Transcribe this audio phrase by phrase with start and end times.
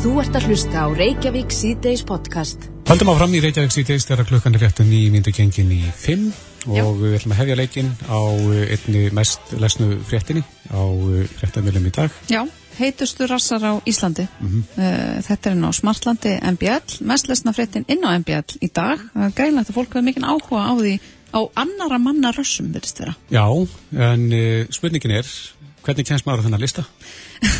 [0.00, 2.62] Þú ert að hlusta á Reykjavík C-Days podcast.
[2.88, 6.22] Haldum á fram í Reykjavík C-Days þegar klukkan er réttu nýjum myndu gengin í 5
[6.72, 6.86] Já.
[6.86, 10.40] og við ætlum að hefja leikin á uh, einni mest lesnu fréttinni
[10.72, 10.80] á
[11.36, 12.16] fréttamilum í dag.
[12.32, 12.46] Já,
[12.78, 14.24] heitustu rassar á Íslandi.
[14.40, 14.64] Mhm.
[14.80, 19.04] uh, þetta er inn á Smartlandi MBL, mest lesna fréttin inn á MBL í dag.
[19.12, 20.96] Það er greinlegt að fólk hefur mikinn áhuga á því
[21.36, 23.18] á annara manna rössum, verðist vera.
[23.28, 23.44] Já,
[23.92, 25.28] en uh, spurningin er,
[25.84, 26.84] hvernig kemst maður á þennan lista?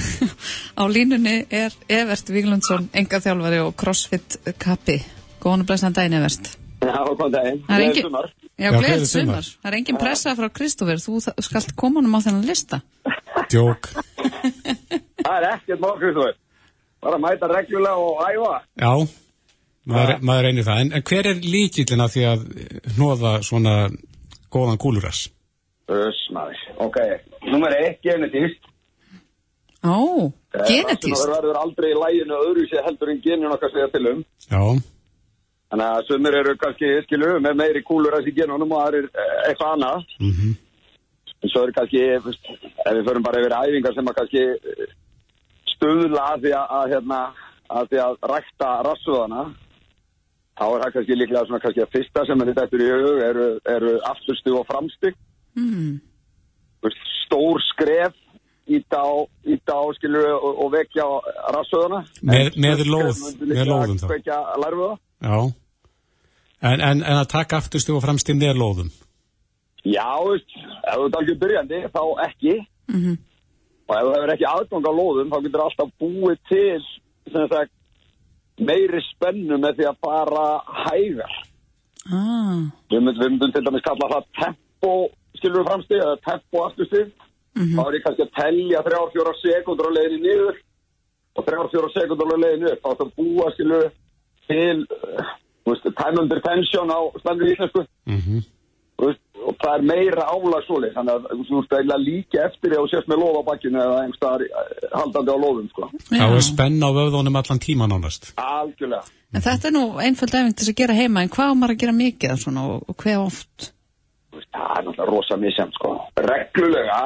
[0.81, 4.99] Á línunni er Evert Víglundsson, engaþjálfari og crossfit kappi.
[5.41, 6.53] Góðan og blessan daginn, Evert.
[6.85, 7.63] Já, góðan daginn.
[7.69, 8.29] Það er engin- sumar.
[8.61, 9.49] Já, gleðið sumar.
[9.63, 12.83] Það er engin pressa frá Kristófer, þú skalt koma honum á þennan lista.
[13.53, 13.89] Djók.
[15.25, 16.37] Það er ekkert mál, Kristofur.
[17.01, 18.55] Bara að mæta reglulega og æfa.
[18.77, 18.93] Já,
[19.89, 20.81] maður, maður reynir það.
[20.85, 22.43] En, en hver er líkillina því að
[22.97, 23.75] hnóða svona
[24.53, 25.23] góðan kúlurass?
[25.91, 26.61] Öss, maður.
[26.85, 26.99] Ok,
[27.49, 28.63] nummer eitt, genetíst.
[29.81, 30.29] Ó,
[30.69, 31.17] genetíst.
[31.17, 34.25] Það verður aldrei í læginu öðru sér heldur en genin okkar segja til um.
[34.51, 34.63] Já,
[35.71, 39.07] Þannig að sumir eru kannski, skilu, með meiri kúlurass í genunum og það er
[39.47, 40.09] eitthvað annað.
[40.19, 40.57] mhm,
[41.41, 44.91] En svo er kannski, ef við förum bara yfir æfingar sem að kannski eh,
[45.73, 47.21] stuðla að því að, að, hérna,
[47.71, 49.45] að því að rækta rassuðana,
[50.59, 53.23] þá er það kannski líklega svona kannski að fyrsta sem er þetta eftir í hug
[53.31, 55.15] eru, eru afturstu og framstu.
[55.57, 55.95] Mm.
[57.31, 58.17] Stór skref
[58.71, 59.11] íta á,
[59.47, 61.11] íta á skilur og, og vekja á
[61.55, 62.03] rassuðana.
[62.27, 64.07] Með- með lóð, með lóðum þá.
[64.11, 64.97] Vekja lærfuða.
[65.23, 65.39] já.
[66.61, 68.91] En, en, en að taka afturstu og fremst í neðlóðum?
[69.89, 70.51] Já, veist,
[70.85, 72.57] ef þú ert alveg byrjandi, þá ekki.
[72.93, 73.19] Mm
[73.91, 76.83] Og ef þú hefur ekki aðgang á lóðum, þá getur alltaf búið til
[77.33, 77.73] sem sagt,
[78.61, 80.45] meiri spennu með því að fara
[80.85, 81.33] hægar.
[82.13, 82.61] ah.
[82.93, 84.93] Við við myndum til dæmis kalla það tempo,
[85.41, 87.11] skilur við framstig, eða tempo afturstig.
[87.61, 90.61] Þá er ég kannski að telja þrjár, fjóra sekundur á leiðinni niður
[91.35, 92.85] og þrjár, fjóra sekundur á leiðinni upp.
[92.85, 93.99] Þá er það búa, skilur við,
[94.51, 97.87] til, uh, þú veist, time under tension á standið íslensku.
[98.07, 98.41] Mm
[99.01, 102.75] Þú veist, og það er meira álag svoleið, þannig að þú veist eiginlega líka eftir
[102.77, 105.89] þú sést með loð á bakkinu eða einhverstaðar eh, haldandi á loðum, sko.
[106.11, 108.29] Þá er spenn á vöðunum allan tíma nánast.
[108.45, 109.09] Algjörlega.
[109.33, 111.81] En þetta er nú einföld efing til að gera heima, en hvað á maður að
[111.87, 113.71] gera mikið af svona og, og hver oft?
[114.51, 115.91] Það er náttúrulega rosa misjæmt, sko.
[116.27, 117.01] Reglulega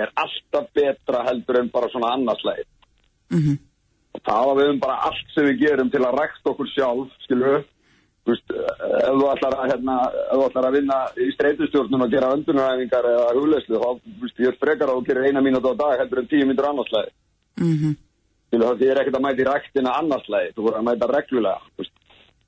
[0.00, 2.70] er alltaf betra heldur en bara svona annarsleið.
[3.30, 3.58] Mm
[4.14, 7.62] Og það við um bara allt sem við gerum til að rækta okkur sjálf, við.
[8.20, 12.10] Þú veist, ef þú ætlar að, hérna, ef þú ætlar að vinna í streitustjórnum og
[12.10, 15.72] gera öndunaræfingar eða hugleyslu, þá, þú veist, ég er frekar að þú gerir eina mínútu
[15.72, 17.10] á dag heldur en tíu mínútur annarsleið.
[17.62, 17.94] -hmm.
[18.50, 21.60] Skilu, það þýðir ekkert að mæta í ræktina annarslæði, þú voru að mæta reglulega.
[21.74, 21.94] þú veist.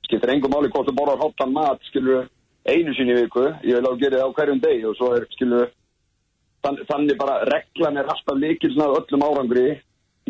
[0.03, 2.27] Skiptir engum máli hvort þú borðar hottan mat, skilu,
[2.69, 5.09] einu sinni í viku, ég vil að þú gerir það á hverjum degi og svo
[5.17, 5.61] er, skilu,
[6.63, 9.65] þann, þannig bara reglan er alltaf líkilsnað öllum árangri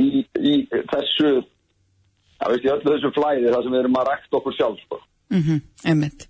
[0.01, 0.07] í,
[0.41, 0.53] í
[0.91, 1.33] þessu,
[2.41, 5.01] já veist, í öllu þessu flæði þar sem við erum að rækta okkur sjálf, sko.
[5.33, 6.27] Mm Einmitt.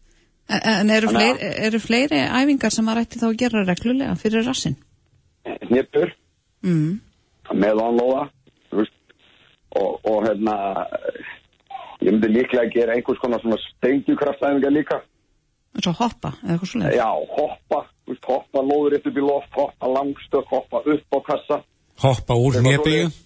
[0.53, 4.43] En, eru, að- fleiri, eru fleiri æfingar sem maður ætti þá að gera reglulega fyrir
[4.45, 4.75] rassin?
[5.71, 6.11] Nýppur,
[6.63, 6.99] Mm.
[7.59, 8.29] með onlóða,
[8.71, 8.93] þú veist,
[9.75, 10.53] og, og hérna,
[12.03, 15.01] ég myndi líklega að gera einhvers konar svona stengjukraftæfingar líka.
[15.81, 19.87] Svo hoppa, eða eitthvað svo Já, hoppa, þú veist, hoppa lóður upp í loft, hoppa
[19.89, 21.57] langstökk, hoppa upp á kassa.
[22.03, 23.17] Hoppa úr svoleiðis.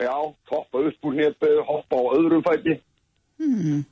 [0.00, 0.14] Já,
[0.50, 2.78] hoppa upp úr nefnböðu, hoppa á öðrum fæti.
[3.42, 3.84] Mm.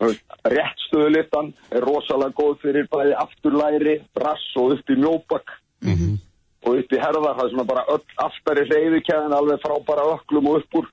[0.00, 5.48] Þú veist, Rétt stöðulittan er rosalega góð fyrir bæði afturlæri, brass og upp í mjóbak
[5.82, 6.18] Mhm.
[6.66, 7.36] og upp í herðar.
[7.36, 10.86] Það er svona bara öll aftari reyðikæðin alveg frá bara öklum og upp úr.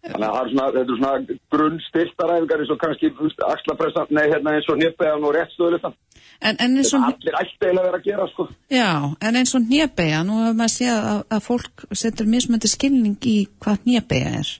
[0.00, 3.10] Þannig að það er svona, þetta er svona grunnstyrtaræfingar eins og kannski
[3.50, 5.96] axlapressan, nei hérna eins og nefnböðan og rétt stöðulittan.
[6.40, 8.46] En, en eins Þetta og, allir ætti eiginlega að að gera, sko.
[8.72, 8.88] já,
[9.28, 13.36] en eins og hnébegja, nú hefur maður séð að, að fólk setur mismöndi skilning í
[13.60, 14.54] hvað hnébegja er.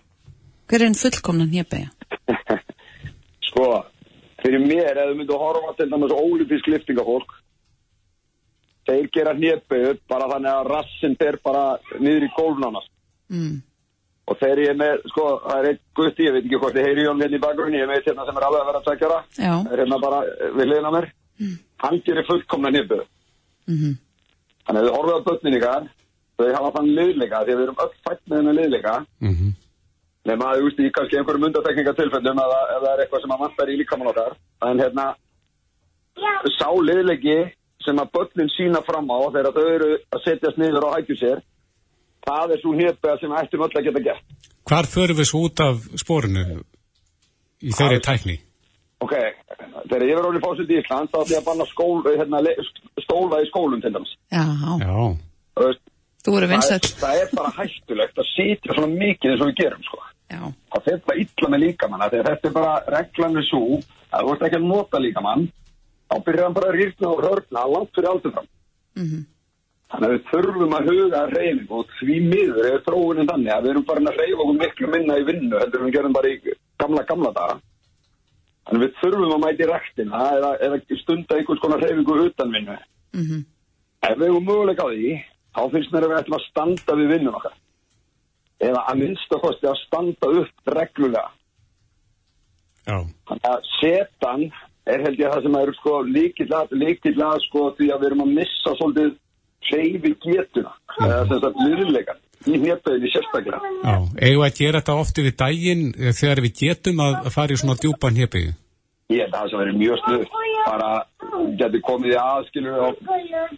[0.69, 1.89] Hver er einn fullkomna hnébegja?
[3.49, 3.71] Sko,
[4.45, 7.33] fyrir mér, ef þú myndu að horfa til dæmis ólífisk liftingafólk,
[8.91, 11.65] þeir gera hnjöpau bara þannig að rassin fer bara
[11.97, 12.93] niður í gólfnánast.
[13.33, 13.59] Mm.
[14.29, 16.84] Og þegar ég er með, sko, það er einn gutti, ég veit ekki hvort þið
[16.87, 19.19] heyri Jón hérna í bakgrunni, ég veit hérna sem er alveg að vera að tækjara,
[19.39, 19.55] Já.
[19.72, 21.07] er hérna bara eh, við liðina mér,
[21.83, 23.01] hann gerir fullkomna hnjöpau.
[23.67, 23.97] Mm
[24.67, 25.87] Þannig að þið horfið á börnin ykkar,
[26.39, 29.49] þau hafa þann liðleika, því að við erum öll fætt með hennar liðleika, Mhm.
[30.31, 33.69] nema að þú veist í kannski einhverjum undatekningatilfellum ef, það- er eitthvað sem að vantar
[33.73, 34.37] í líkamann okkar.
[34.63, 35.15] En hérna
[36.59, 37.39] sá liðleiki
[37.84, 41.43] sem að börnin sína fram á þegar þau eru að setjast niður og hækju sér
[42.27, 44.37] það er svo hnjöpega sem ættum öll að geta gert
[44.71, 46.43] Hvar förum við svo út af spórinu
[47.65, 48.37] í þeirri tækni?
[49.01, 49.15] ok,
[49.89, 52.41] þegar ég verður orðið fósitt í Ísland þá ætlum ég að banna skól, hérna,
[53.07, 54.45] stóla í skólum til dæmis Já,
[54.84, 54.93] Já,
[55.57, 55.83] Þú veist,
[56.25, 56.93] þú eru það, er, vinsæll.
[57.01, 60.03] það er bara hættulegt að sitja svona mikið eins og við gerum sko.
[60.31, 60.43] Já.
[60.75, 63.63] það fer bara illa með líkamann af því að þetta er bara reglan við svo
[63.81, 65.49] að þú ert ekki að nota líkamann
[66.11, 68.49] þá byrjar hann bara að rýrna og hörna langt fyrir aldur fram
[69.91, 73.65] þannig að við þurfum að huga að reyning og því miður er þróunin þannig að
[73.65, 76.31] við erum bara að reyfa okkur miklu minna í vinnu heldur en við gerum bara
[76.31, 76.37] í
[76.81, 77.57] gamla gamla daga.
[78.69, 82.77] Þannig að við þurfum að mæti ræktina eða, eða stunda einhvers konar reyfingu utan vinnu.
[84.07, 85.16] Ef við hefum möguleika á því
[85.57, 87.57] þá finnst mér að við ætlum að standa við vinnun okkar.
[88.60, 91.31] Eða að minnsta kosti að standa upp reglulega.
[92.87, 92.97] Já,
[93.28, 94.45] Þannig að setan
[94.87, 98.77] er held ég það sem er sko líkilega sko því að við erum að missa
[98.78, 99.10] svolítið
[99.68, 102.16] hreyfi getuna þess að liðleika
[102.48, 103.60] í hnjöpöðinni sérstaklega.
[103.84, 103.97] já.
[104.24, 107.77] Eigum að gera þetta ofti við daginn eh, þegar við getum að fara í svona
[107.80, 108.53] djúpan hépið?
[109.10, 110.24] Ég held að það sem verið mjög snuð
[110.65, 110.91] bara
[111.59, 113.01] getur komið í aðskilu og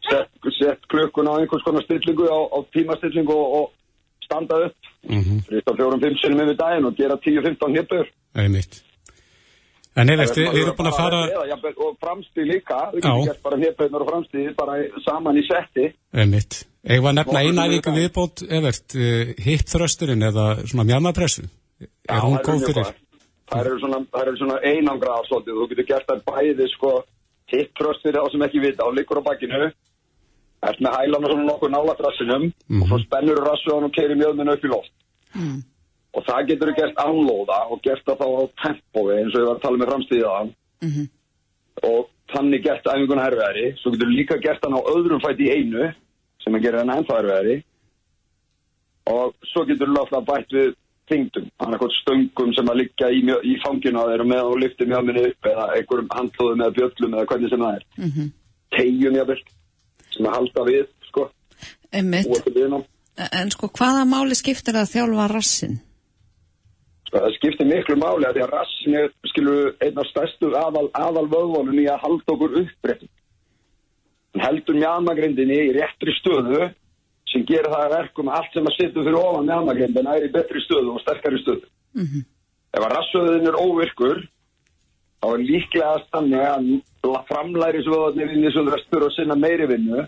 [0.08, 5.22] sett, sett klukkun á einhvers konar stillingu á, á tímastillingu og, og standa upp Mm
[5.22, 5.38] -hmm.
[5.50, 8.08] 3-4-5 sinum yfir daginn og gera 10-15 hnjöpöður.
[8.34, 8.84] Einmitt.
[10.00, 11.18] En Evert, við, við erum búin að fara...
[11.28, 15.88] Eða, og framstíð líka, við getum gert bara hnjöpöðunar og framstíð bara saman í setti.
[16.82, 18.96] Við að nefna eina við- viðbót, Evert,
[19.44, 21.44] hitt þrösturinn eða svona mjamapressu?
[22.08, 22.92] Er hún góð mjög fyrir?
[23.52, 25.58] Þær eru svona, eru svona einangraðar svolítið.
[25.60, 26.92] Þú getur gert þær bæði sko
[27.52, 29.60] hitt tröst fyrir þá sem ekki vita og liggur á bakkinu.
[30.62, 32.48] Ert með hælana svona nokkuð nála rassinum
[32.80, 34.94] og svo spennur rassuðan og keiri mjöðminu upp í loft.
[36.12, 39.56] Og það getur gert ánlóða og gert það þá á tempói eins og ég var
[39.56, 40.54] að tala með framstíðaðan.
[41.88, 42.00] Og
[42.32, 43.66] þannig gert æfinguna erfiðari.
[43.80, 45.88] Svo getur líka gert hann á öðrum fæti í einu
[46.44, 47.62] sem að gera hann ennþá erfiðari
[49.10, 50.74] og svo getur alltaf bætt við
[51.10, 54.86] þingdum, annarkot stöngum sem að liggja í, í fanginu á þeir og með og lyfti
[54.88, 58.28] mjöminni upp eða einhverjum handlóðum eða bjöllum eða hvernig sem það er mm -hmm.
[58.76, 59.40] tegjum jáfnvel
[60.14, 61.28] sem að halda við sko,
[61.92, 62.28] Einmitt.
[62.28, 62.84] búa til viðnám
[63.32, 65.80] En sko, hvaða máli skiptir að þjálfa rassin?
[67.12, 71.26] Það skiptir miklu máli að því að rassin er skilur einn af stærstu aðal, aðal
[71.28, 73.10] vöðvonum í að halda okkur uppbreytum
[74.32, 76.70] hann heldur mjamagrindinni í réttri stöðu
[77.32, 80.32] sem gerir það að verkum að allt sem að sittu fyrir ofan mjamagrindina er í
[80.32, 81.68] betri stöðu og sterkari stöðu.
[82.72, 84.22] Ef að rassöðin er óvirkur
[85.22, 90.00] þá er líklega þannig að framlærisvöðarnir inn í svona þurfa að sinna meiri vinnu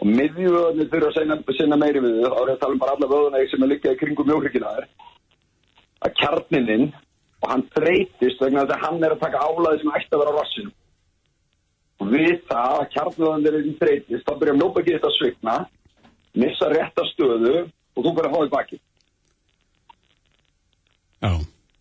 [0.00, 2.26] og miðjuvöðarnir þurfa að sinna, sinna meiri vinnu.
[2.26, 4.74] Þá er það að tala um bara alla vöðuna sem er liggja í kringum mjóhrykina
[4.76, 4.90] þær
[6.04, 6.86] að kjarnininn
[7.40, 10.32] og hann þreytist vegna þess að hann er að taka álæði sem ætti að vera
[10.32, 10.72] á rassinu
[12.00, 15.56] og við það að kjarnvöðarnir er í þreytist þá byrjar mjóbækið þetta að svigna
[16.40, 18.80] missa rétta stöðu og þú byrjar að fá í baki
[21.20, 21.32] Já,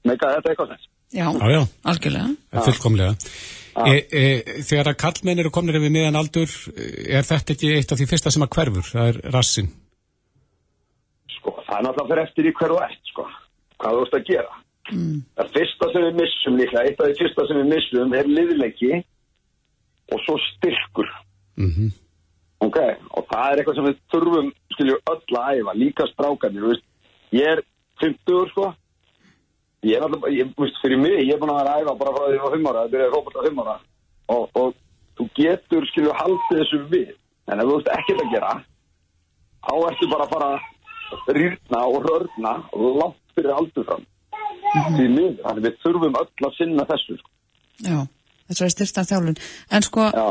[0.04, 2.27] meika þetta eitthvað sens Já, já, já, algjörlega.
[2.54, 3.15] fullkomlega.
[3.80, 4.24] E, e,
[4.68, 8.33] þegar að kallmenn eru komin yfir miðan aldur, er þetta ekki eitt af því fyrsta
[8.33, 8.86] sem að hverfur?
[8.92, 9.72] Það er rassin.
[11.33, 13.25] sko, það er náttúrulega fyrir eftir í hver þú ert, sko,
[13.79, 14.59] hvað þú ert að gera.
[14.89, 15.15] Mm.
[15.37, 18.93] Það fyrsta sem við missum líka, eitt af því fyrsta sem við missum er liðleiki
[20.09, 21.09] og svo styrkur,
[21.59, 21.91] Mm
[22.63, 22.77] ok,
[23.15, 26.85] og það er eitthvað sem við þurfum, skiljum, öll að æfa, líka strákarnir, þú veist,
[27.35, 27.61] ég er
[28.03, 28.65] 50, sko,
[29.87, 32.15] ég er alltaf, ég, veist, fyrir mig, ég er búin að vera að æfa bara
[32.15, 33.77] frá því að ég var 5 ára, það byrjaði fókbalt á 5 ára.
[34.29, 34.75] Og, og
[35.19, 37.15] þú getur, skiljum, haldið þessu við,
[37.49, 38.51] en ef þú veist ekkert að gera,
[39.69, 40.59] þá ertu bara að
[41.09, 44.06] að rýrna og rörna langt fyrir aldur fram
[44.69, 47.31] því miður, þannig við þurfum öll að sinna þessu sko.
[47.88, 47.98] Já,
[48.51, 49.39] þess að styrsta þjálfun.
[49.74, 50.25] En sko, Já,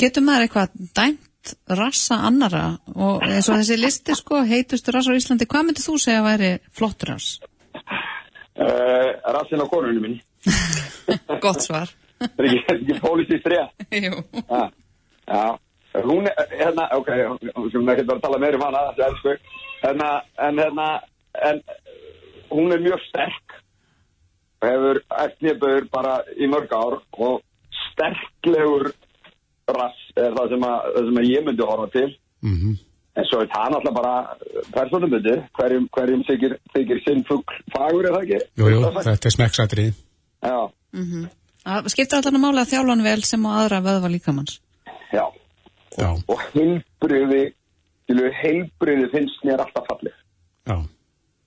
[0.00, 2.64] getur maður eitthvað dæmt rassa annara
[2.96, 6.26] og eins og þessi listi sko, heitustu rass á Íslandi, hvað myndir þú segja að
[6.32, 7.28] væri flott rass?
[8.56, 10.20] uh, rassin á konunni minni
[11.44, 11.92] Gott svar.
[12.18, 14.22] það er ekki, er pólisist rétt Jú.
[14.48, 14.62] Já,
[15.28, 15.44] já,
[16.06, 17.12] hún er, hérna, ok,
[17.54, 18.82] við ekki bara tala meira um hana,
[19.84, 20.10] hérna,
[20.48, 20.88] en hérna,
[21.50, 21.62] en
[22.50, 23.56] hún er mjög sterk
[24.62, 27.42] og hefur eftirnibur bara í mörg ár og
[27.90, 28.90] sterklegur
[29.76, 32.10] rass er það sem að, það sem að ég myndi horfa til,
[32.42, 32.74] -hmm.
[33.16, 34.14] en svo er það náttúrulega bara
[34.76, 38.40] persónubundi, hverjum, hverjum þykir, þykir sinn fugl fagur, er það ekki?
[38.60, 39.94] Jú, jú, þetta er smekksatrið.
[40.46, 40.58] Já,
[41.66, 44.60] Það skiptir allan að mála að þjálfan vel sem og aðra vöðva líkamanns.
[45.12, 45.26] já,
[45.98, 47.54] Já, og heilbriði,
[48.06, 50.14] heilbriði finnst mér alltaf fallið,
[50.68, 50.76] já.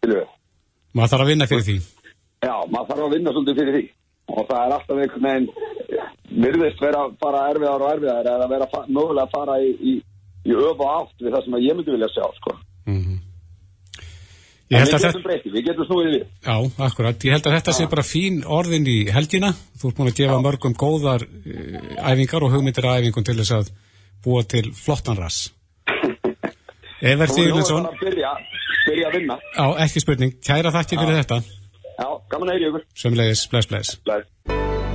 [0.08, 1.78] Maður þarf að vinna fyrir því.
[2.40, 3.84] Já, maður þarf að vinna svolítið fyrir því.
[4.30, 5.50] Og það er alltaf einhvern veginn
[6.30, 9.94] virðist vera bara erfiðar og erfiðar eða vera mögulega að fara í, í,
[10.46, 12.56] í öf og átt við það sem að ég myndi vilja sjá sko.
[14.70, 16.26] Ég En held við að getum þetta, breytið, við getum snúið við.
[16.46, 19.50] Já, akkurat, ég held að þetta sé bara fín orðin í helgina.
[19.82, 23.56] Þú ert búin að gefa mörgum góðar uh, æfingar og hugmyndir að æfingum til þess
[23.58, 23.72] að
[24.28, 25.40] búa til flottan rass.
[27.10, 27.98] Evert er Sigurðinsson, að
[28.88, 29.40] byrja að vinna.
[29.56, 30.36] Já, ekki spurning.
[30.46, 31.42] Kæra þakki fyrir þetta.
[32.00, 32.86] Já, gaman að heyri ykkur.
[33.02, 33.98] Sömmulegis, bless, bless.
[34.08, 34.30] Bless.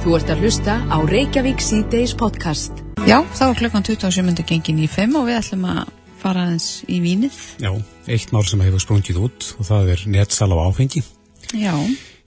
[0.05, 2.81] Þú ert að hlusta á Reykjavík C-Days podcast.
[3.09, 4.43] Já, þá er klukkan 27.
[4.49, 7.37] gengin í 5 og við ætlum að fara aðeins í vínið.
[7.61, 7.71] Já,
[8.09, 11.05] eitt mál sem hefur sprungið út og það er netsal á áfengi.
[11.53, 11.75] Já.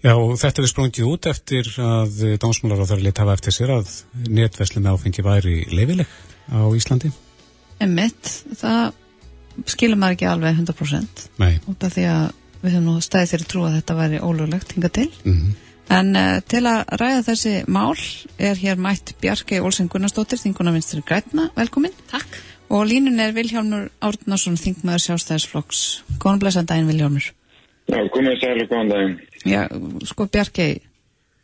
[0.06, 3.94] Já, þetta hefur sprungið út eftir að dómsmálar á þar lit hafa eftir sér að
[4.30, 6.10] netveslun áfengi væri leifileg
[6.54, 7.10] á Íslandi.
[7.82, 8.94] Emmitt, það
[9.66, 11.54] skilur maður ekki alveg 100% Nei.
[11.68, 12.26] út af því að
[12.62, 15.08] við höfum nú stæðið þeirri trú að þetta væri ólöglegt hinga til.
[15.24, 15.56] Mm -hmm.
[15.98, 17.98] en uh, til að ræða þessi mál
[18.38, 21.94] er hér mætt Bjarki Olsen Gunnarsdóttir þinguna vinstri grætna, velkomin.
[22.12, 22.28] Takk.
[22.70, 26.04] Og línun er Vilhjálmur Árnarsson þingmaður sjálfstæðisflokks.
[26.20, 27.32] Góðan blessan daginn Vilhjálmur.
[27.88, 29.20] Já, komið sæl og góðan daginn.
[29.46, 29.62] Já,
[30.06, 30.82] sko Bjarki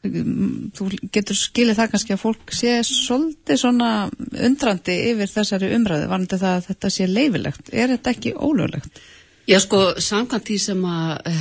[0.04, 6.40] þú getur skilið það kannski að fólk sé svolítið svona undrandi yfir þessari umræðu varandi
[6.42, 9.00] það að þetta sé leifilegt er þetta ekki ólöglegt?
[9.48, 11.36] Já sko, samkvæmt því sem að e,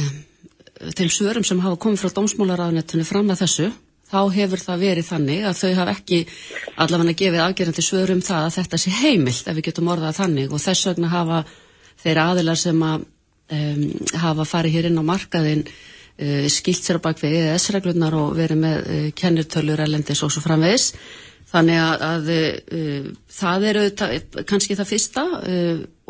[0.95, 3.69] þeim svörum sem hafa komið frá dómsmálaráðunettinu fram að þessu
[4.13, 6.21] þá hefur það verið þannig að þau hafa ekki
[6.85, 10.63] allavega gefið afgerandi svörum það að þetta sé heimilt ef við getum orðað þannig og
[10.63, 11.45] þess vegna hafa
[12.05, 13.09] þeir aðilar sem að
[13.51, 13.59] e,
[14.23, 15.81] hafa farið hér inn á markaðin uh,
[16.53, 20.93] skilt sér á bakvið EES-reglunar og verið með uh, kennirtölur elendis og svo framvegis.
[21.53, 25.25] Þannig að, að uh, það er auðvitað kannski það fyrsta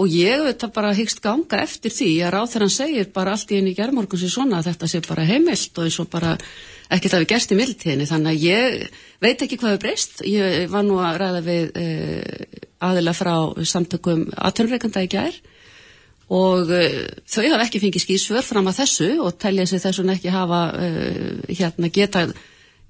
[0.02, 3.74] og ég auðvitað bara hyggst ganga eftir því að ráþeran segir bara allt í einu
[3.76, 6.36] gerðmorgun sem svona að þetta sé bara heimilt og eins og bara
[6.92, 8.08] ekkert að við gerst í mildtíðinni.
[8.10, 10.22] Þannig að ég veit ekki hvað er breyst.
[10.28, 11.70] Ég var nú að ræða við
[12.82, 13.34] aðila frá
[13.68, 15.38] samtökum aðtörnreikanda í gær
[16.32, 16.96] og uh,
[17.28, 21.44] þau hafa ekki fengið skýrsvör fram að þessu og telja sig þessum ekki hafa uh,
[21.50, 22.26] hérna geta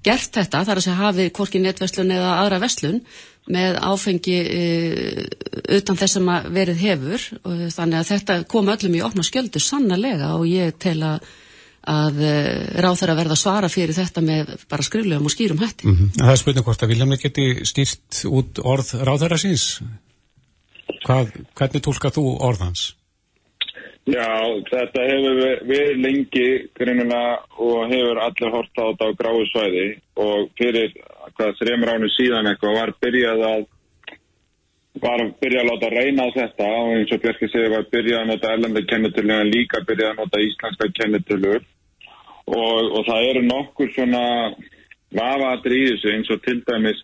[0.03, 2.99] gert þetta þar að segja hafi hvorki netverslun eða aðra verslun
[3.51, 5.21] með áfengi uh,
[5.75, 10.35] utan þess að verið hefur og þannig að þetta kom öllum í opna skjöldu sannarlega
[10.37, 11.31] og ég tel að
[11.83, 12.21] að
[12.79, 15.83] ráð þeirra verða svara fyrir þetta með bara skriflegum og skýrum hætti.
[15.83, 16.11] Mm -hmm.
[16.15, 19.65] Það er spurning hvort að Viljamni geti stýrt út orð ráð þeirra síns.
[21.03, 22.93] Hvað, hvernig tólkað þú orðans?
[24.03, 24.27] Já,
[24.67, 27.21] þetta hefur verið lengi grunnuna
[27.55, 29.85] og hefur allir hort á þetta á gráðu svæði.
[30.19, 30.91] Og fyrir
[31.37, 33.63] hvað þrejum ránu síðan eitthvað var byrjað að
[35.03, 36.67] var byrjað að láta reyna á þetta.
[36.81, 40.21] Og eins og Björki segið var byrjað að nota erlenda kennetölu en líka byrjað að
[40.21, 41.55] nota íslenska kennetölu
[42.43, 44.23] og, og það eru nokkur svona
[45.15, 46.99] vafaðri í þessu eins og til dæmis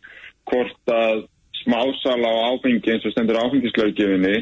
[0.50, 1.26] hvort að
[1.64, 4.42] smásala á áfengi eins og stendur áfengislaugifinni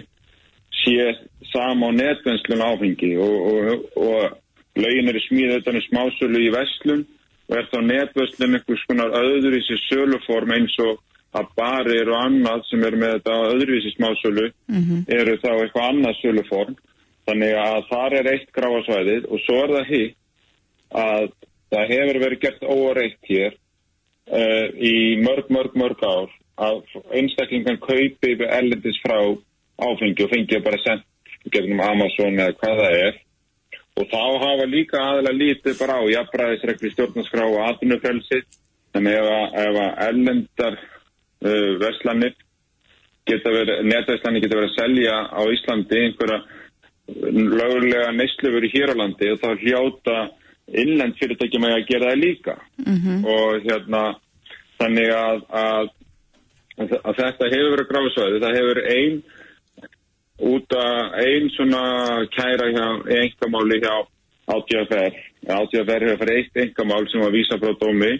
[0.82, 1.08] sé
[1.52, 4.38] sama á netvenslun áfengi og, og, og
[4.78, 7.06] lögin eru smíðið utan í smásölu í veslun
[7.48, 11.02] og er þá netvenslun einhvers konar öðruvísi söluform eins og
[11.38, 15.02] að barir og annað sem eru með þetta öðruvísi smásölu mm -hmm.
[15.20, 16.78] eru þá eitthvað annað söluform
[17.28, 20.18] þannig að þar er eitt gráasvæðið og svo er það hitt
[20.96, 21.26] að
[21.72, 23.58] það hefur verið gert óreitt hér
[24.32, 26.82] uh, í mörg, mörg, mörg ár að
[27.14, 29.20] einstaklingan kaupi við ellendis frá
[29.78, 31.07] áfengi og fengið bara sendt
[31.54, 33.22] gegnum Amazon eða hvað það er.
[33.98, 38.44] Og þá hafa líka aðalega lítið bara á jafnbræðisregli stjórnarskrá og atvinnufrelsi.
[38.94, 42.36] Þannig ef að, ellendar uh, verslanir
[43.28, 46.40] geta verið, netverslanir geta verið að selja á Íslandi einhverja
[47.08, 50.16] lögulega neyslu verið hér á landi og þá hljóta
[50.68, 52.56] innlend fyrirtæki með að gera það líka.
[52.84, 53.20] Mm -hmm.
[53.34, 54.02] og hérna
[54.78, 55.90] þannig að, að,
[56.78, 59.22] að þetta hefur verið gráðsvæði, það hefur einn
[60.38, 61.82] út að einn svona
[62.34, 62.88] kæra hjá
[63.22, 63.94] engamáli hjá
[64.48, 65.18] átíðaferð.
[65.48, 68.14] Átíðaferð hefur farið eitt engamál sem var vísa frá dómi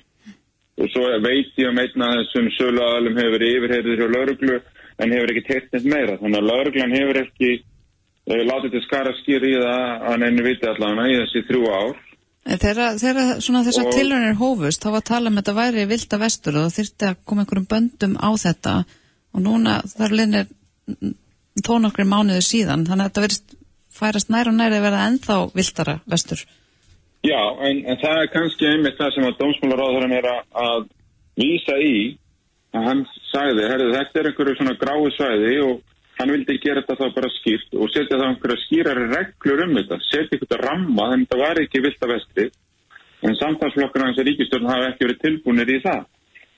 [0.78, 4.58] og svo veit ég um einna þessum sölu aðalum hefur verið yfirheyrðið hjá lauruglu
[4.98, 6.18] en hefur ekki teitt neitt meira.
[6.22, 10.70] Þannig að lauruglan hefur ekki uh, látið til skara skýr í það að henni viti
[10.70, 12.04] allavega í þessi þrjú ár.
[12.48, 16.20] Þegar, þegar svona þessar tilhörnir hófust þá var að tala um að þetta væri vilda
[16.22, 18.76] vestur og það þurfti að koma einhverjum böndum á þetta
[19.36, 20.46] og núna þar linnir
[21.66, 23.58] tónokkri mánuðu síðan, þannig að þetta verist
[23.98, 26.44] færast nær og nær að verða ennþá viltara vestur.
[27.26, 30.88] Já, en, en það er kannski einmitt það sem að dómsmálaráðurinn er að, að
[31.42, 31.98] vísa í
[32.78, 35.82] að hann sagði, herðu þetta er einhverju svona grái svæði og
[36.18, 40.00] hann vildi gera þetta þá bara skýrt og setja það einhverja skýrari reglur um þetta,
[40.08, 42.48] setja einhverja ramma, þannig að þetta var ekki vilta vestri,
[43.26, 46.06] en samtalsflokkurna hans er ríkistjórn hafa ekki verið tilbúinir í það.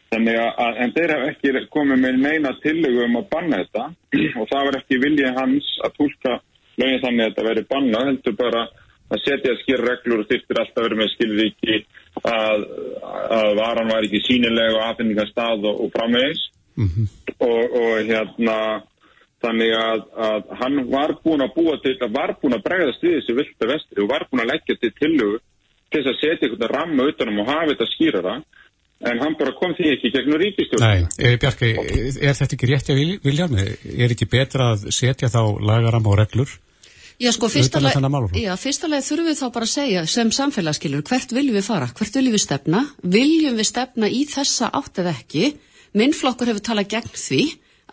[0.09, 3.87] Þannig að, en þeir hafa ekki komið með neina tillögu um að banna þetta.
[4.41, 6.35] Og það var ekki viljið hans að tólka
[6.79, 8.67] lögin þannig að þetta veri banna, heldur bara
[9.09, 11.77] að setja skýr reglur og þyrftir alltaf verið með skilriki
[12.29, 12.65] að,
[13.39, 16.43] að varan var ekki sínilega og aðfinningar stað og, og framvegis.
[16.79, 17.07] Mm -hmm.
[17.43, 18.57] og, og hérna
[19.43, 23.17] þannig að, að hann var búin að búa til, að var búin að bregðast við
[23.17, 25.39] þessu vilda vestri og var búin að leggja til tillugu
[25.89, 28.41] til að setja einhvern ramma utanum og hafa þetta skýra það
[28.99, 31.69] en hann bara kom því ekki gegnum ríkistjórn Nei, e, Bjarki,
[32.19, 33.47] er þetta ekki rétti að vilja?
[33.95, 36.51] Er ekki betra að setja þá lagaram og reglur?
[37.19, 41.65] Já, sko, fyrsta leið þurfum við þá bara að segja sem samfélagsskilur, hvert viljum við
[41.67, 45.49] fara, hvert viljum við stefna, viljum við stefna í þessa átt eða ekki,
[45.99, 47.41] minnflokkur hefur talað gegn því,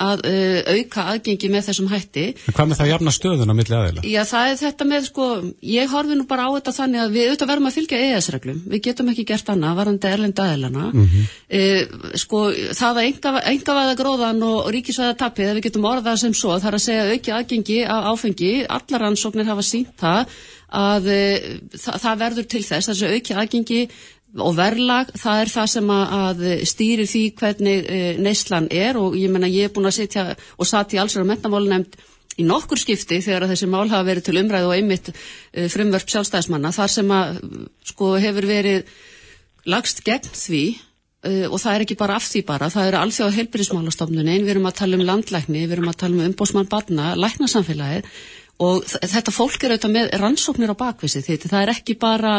[0.03, 2.25] að uh, auka aðgengi með þessum hætti.
[2.49, 4.05] En hvað með það jafna stöðun á milli aðeila?
[4.07, 5.29] Já, það er þetta með, sko,
[5.73, 8.59] ég horfi nú bara á þetta þannig að við auðvitað verðum að fylgja EES-reglum.
[8.73, 10.89] Við getum ekki gert annað, varandi erlenda aðeilana.
[10.93, 11.31] Mm -hmm.
[11.61, 12.43] uh, sko,
[12.81, 16.69] það að enga, enga væða gróðan og, ríkisvæða tapið, við getum orðað sem svo, það
[16.73, 20.37] er að segja auki aðgengi á áfengi, allar ansóknir hafa sínt það
[20.77, 21.45] að uh,
[21.79, 23.81] það, það verður til þess, þessu auki aðgengi
[24.35, 29.33] og verlag, það er það sem að stýri því hvernig e, neyslan er og ég
[29.33, 31.97] menna ég er búin að sitja og satt í allsverðar mentamáli nefnd
[32.37, 36.75] í nokkur skipti þegar þessi mál hafa verið til umræðu og einmitt e, frumvörp sjálfstæðismanna.
[36.77, 37.39] Þar sem að
[37.93, 38.91] sko hefur verið
[39.73, 43.37] lagst gegn því e, og það er ekki bara af því bara, það eru alþjóða
[43.39, 48.11] heilbyrjismálastofnunin, við erum að tala um landlækni, við erum að tala um umbósmann barna, læknasamfélagið
[48.67, 52.39] og þetta fólk er auðvitað með rannsóknir á bakvisi það er ekki bara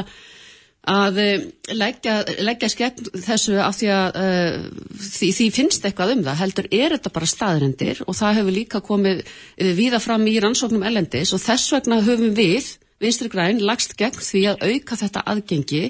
[0.88, 4.68] að eh, leggja, leggja skegn þessu af því að uh,
[5.04, 8.82] því, því finnst eitthvað um það, heldur er þetta bara staðrendir og það hefur líka
[8.86, 12.72] komið uh, víða fram í rannsóknum ellendis og þess vegna höfum við,
[13.04, 15.84] vinstri græn, lagst gegn því að auka þetta aðgengi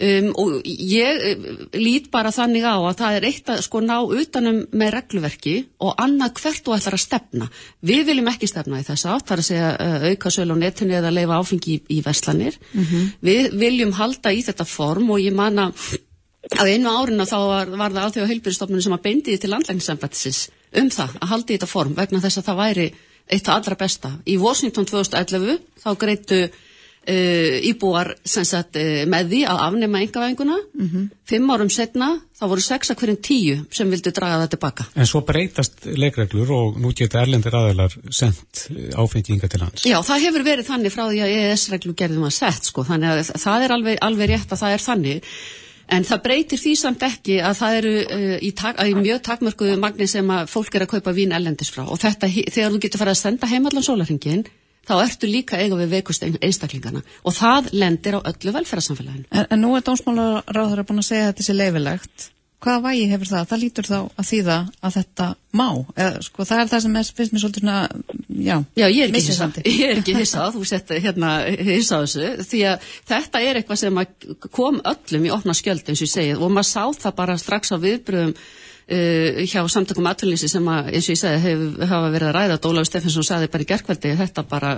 [0.00, 3.96] Um, og ég uh, lít bara þannig á að það er eitt að sko ná
[4.00, 7.48] utanum með regluverki og annað hvert þú ætlar að stefna.
[7.84, 10.56] Við viljum ekki stefna í þess átt, það er að segja uh, auka söl á
[10.62, 12.56] netinu eða leifa áfengi í, í verslanir.
[12.72, 13.10] Mm -hmm.
[13.28, 15.68] Við viljum halda í þetta form og ég manna
[16.56, 20.40] að einu árinu þá var, var það alþjóða heilbyrjastofnunum sem að beindiði til landlægningssambatisins
[20.80, 22.88] um það að halda í þetta form vegna þess að það væri
[23.30, 24.10] eitt af allra besta.
[24.26, 26.40] Í Washington 2011 þá greitu
[27.08, 31.06] íbúar sagt, uh, með því að afnema engavænguna mm -hmm.
[31.24, 34.84] fimm árum setna þá voru sex að hverjum tíu sem vildu draga það tilbaka.
[34.96, 39.98] En svo breytast leikreglur og nú geta erlendir aðeinar sendt eh, áfenginga til hans Já,
[40.02, 43.64] það hefur verið þannig frá því að EES-reglu gerðum að sett sko, þannig að það
[43.64, 45.34] er alveg, alveg rétt að það er þannig.
[45.90, 49.76] En það breytir því samt ekki að það eru uh, í, tak, í mjög takmörkuðu
[49.82, 51.82] magni sem að fólk er að kaupa vín erlendis frá.
[51.82, 54.44] Og þetta, þegar þú getur farið að senda heimallan sólarhingin
[54.88, 59.30] þá ertu líka eiga við veikust einstaklingana og það lendir á öllu velferðarsamfélaginu.
[59.30, 62.30] En, en nú er dómsmálaráður búin að segja að þetta sé leifilegt.
[62.60, 63.44] Hvaða vægi hefur það?
[63.48, 65.68] Það lítur þá að þýða að þetta má.
[65.94, 67.76] Eða, sko, það er það sem er, finnst mér svolítið svona,
[68.28, 69.60] já, já ég er ekki hissað.
[69.64, 71.30] Ég er ekki hissað, þú sett hérna
[71.70, 74.02] hissað þessu, því að þetta er eitthvað sem
[74.52, 77.72] kom öllum í opna skjöld eins og ég segið og maður sá það bara strax
[77.72, 78.36] á viðbröðum
[78.90, 82.58] uh, hjá samtökum aðtunlýsi sem að, eins og ég segi, hef, hafa verið að ræða
[82.64, 84.74] Ólaður Steffensson saði bara í gerkveldi þetta bara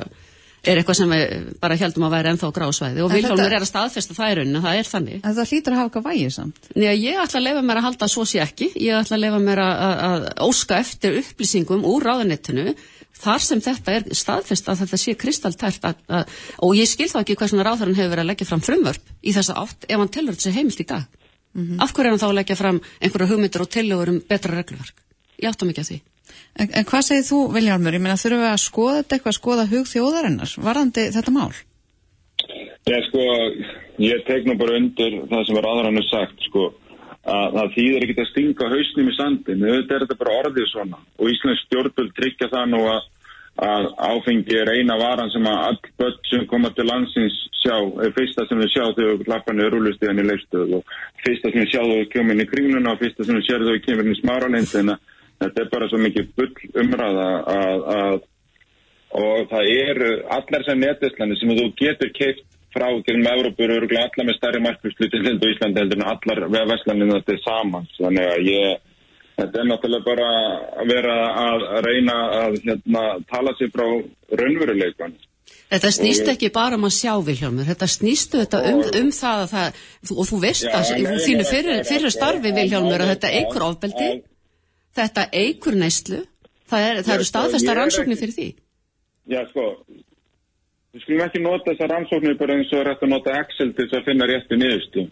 [0.63, 4.15] er eitthvað sem við bara heldum að væri ennþá grásvæði og Vilhólmur er að staðfesta
[4.15, 5.21] í rauninni, það er þannig.
[5.23, 6.69] En það hlýtur að hafa eitthvað vægið samt?
[6.77, 9.41] Njá, ég ætla að lefa mér að halda svo sé ekki, ég ætla að lefa
[9.43, 12.77] mér að, að óska eftir upplýsingum úr ráðanettinu
[13.23, 15.91] þar sem þetta er staðfest að þetta sé kristaltært
[16.63, 19.35] og ég skil þá ekki hvað svona ráðarinn hefur verið að leggja fram frumvörp í
[19.35, 21.22] þessa átt ef hann telur þetta heimilt í dag.
[21.53, 21.83] Mm -hmm.
[21.83, 24.97] Af hverju er hann þá að leggja fram einhverja hugmyndir og tillögur um betra reglverk?
[25.43, 26.01] Ég áttum ekki að því.
[26.61, 27.95] En, en hvað segir þú, Viljálmur?
[27.95, 30.51] Ég meina, þurfum við að skoða þetta eitthvað, skoða hug þjóðarinnar?
[30.67, 31.53] Varðandi þetta mál?
[32.83, 33.23] Já, sko,
[34.03, 36.73] ég tek nú bara undir það sem var aðrannu sagt, sko,
[37.23, 39.67] að það þýðir ekki að stinga hausnum í sandin.
[39.69, 43.03] Þetta er þetta bara orðið svona og Íslands stjórnböld tryggja það nú að
[43.61, 48.15] að áfengi er eina varan sem að all börn sem koma til landsins sjá, er
[48.17, 51.71] fyrsta sem við sjá þegar við lappanum í rúlustíðan í leifstöðu og fyrsta sem við
[51.71, 54.07] sjá þegar við kemum inn í kringluna og fyrsta sem við séum þegar við kemum
[54.07, 54.95] inn í smáralind en
[55.43, 58.21] þetta er bara svo mikið bull umræða að, að
[59.13, 60.03] og það er
[60.39, 65.27] allar sem netislanir sem þú getur keift frá gegnum Európa eru allar með starri markvíslutin
[65.29, 67.89] til Íslandi heldur en allar veðvæslanir þetta er saman.
[67.99, 68.81] Þannig að ég
[69.33, 70.31] Þetta er náttúrulega bara
[70.83, 73.87] að vera að reyna að hérna, tala sér frá
[74.41, 75.15] raunveruleikan.
[75.73, 79.79] Þetta snýst ekki bara um að sjá Vilhjálmur, þetta snýstu þetta um, um það, það
[80.13, 81.47] og þú veist já, að þú þínu
[81.89, 84.11] fyrir starfi Vilhjálmur að þetta eigur ofbeldi,
[85.01, 86.21] þetta eigur neyslu,
[86.69, 88.49] það, er, það eru sko, staðfesta rannsóknir fyrir því.
[89.33, 89.67] Já sko,
[90.93, 94.01] við skulum ekki nota þessa rannsóknir bara eins og rætt að nota Excel til þess
[94.03, 95.09] að finna rétti niðurstum.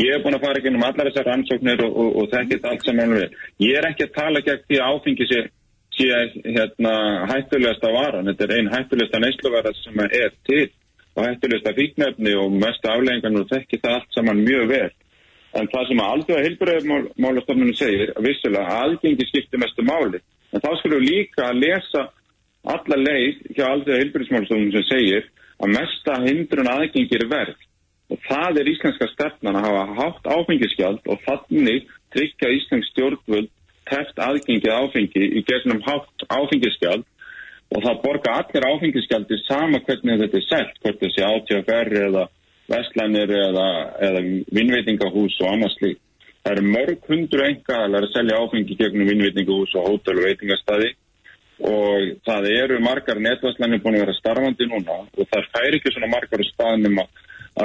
[0.00, 2.86] Ég hef búin að fara ekki um allar þessar rannsóknir og, og, og þekkit allt
[2.86, 3.26] sem hann vil.
[3.60, 5.40] Ég er ekki að tala gegn því að áfengi sé,
[5.98, 6.06] sé
[6.46, 6.92] hérna,
[7.28, 8.30] hættulegast að varan.
[8.30, 10.64] Þetta er einn hættulegast að neysluvara sem er til
[11.12, 14.88] og hættulegast að fíknefni og mest afleggingan og þekkit allt saman mjög vel.
[15.60, 20.22] En það sem að aldrei heilbreyðmálastofnunum segir, að vissulega aðgengi skiptir mestu máli.
[20.56, 22.06] En þá skulum við líka að lesa
[22.72, 25.28] alla leið hjá aldrei heilbreyðmálastofnunum sem segir
[25.60, 27.60] að mesta hindrun aðgengi er verð.
[28.12, 33.48] Og það er íslenska stefnan að hafa hátt áfengiskjald og þannig tryggja íslensk stjórnvöld
[33.88, 37.06] teft aðgengið áfengi í gegnum hátt áfengiskjald
[37.72, 42.26] og það borga allir áfengiskjaldi sama hvernig þetta er selt, hvort þessi átjöfver eða
[42.72, 43.68] vestlænir eða,
[44.08, 44.22] eða
[44.58, 46.02] vinnveitingahús og annars líkt.
[46.42, 50.92] Það eru mörg hundru engaðalar að selja áfengi gegnum vinnveitingahús og hótel og veitingastadi
[51.62, 56.10] og það eru margar netvæslænir búin að vera starfandi núna og það fær ekki svona
[56.10, 57.20] margar staðnum að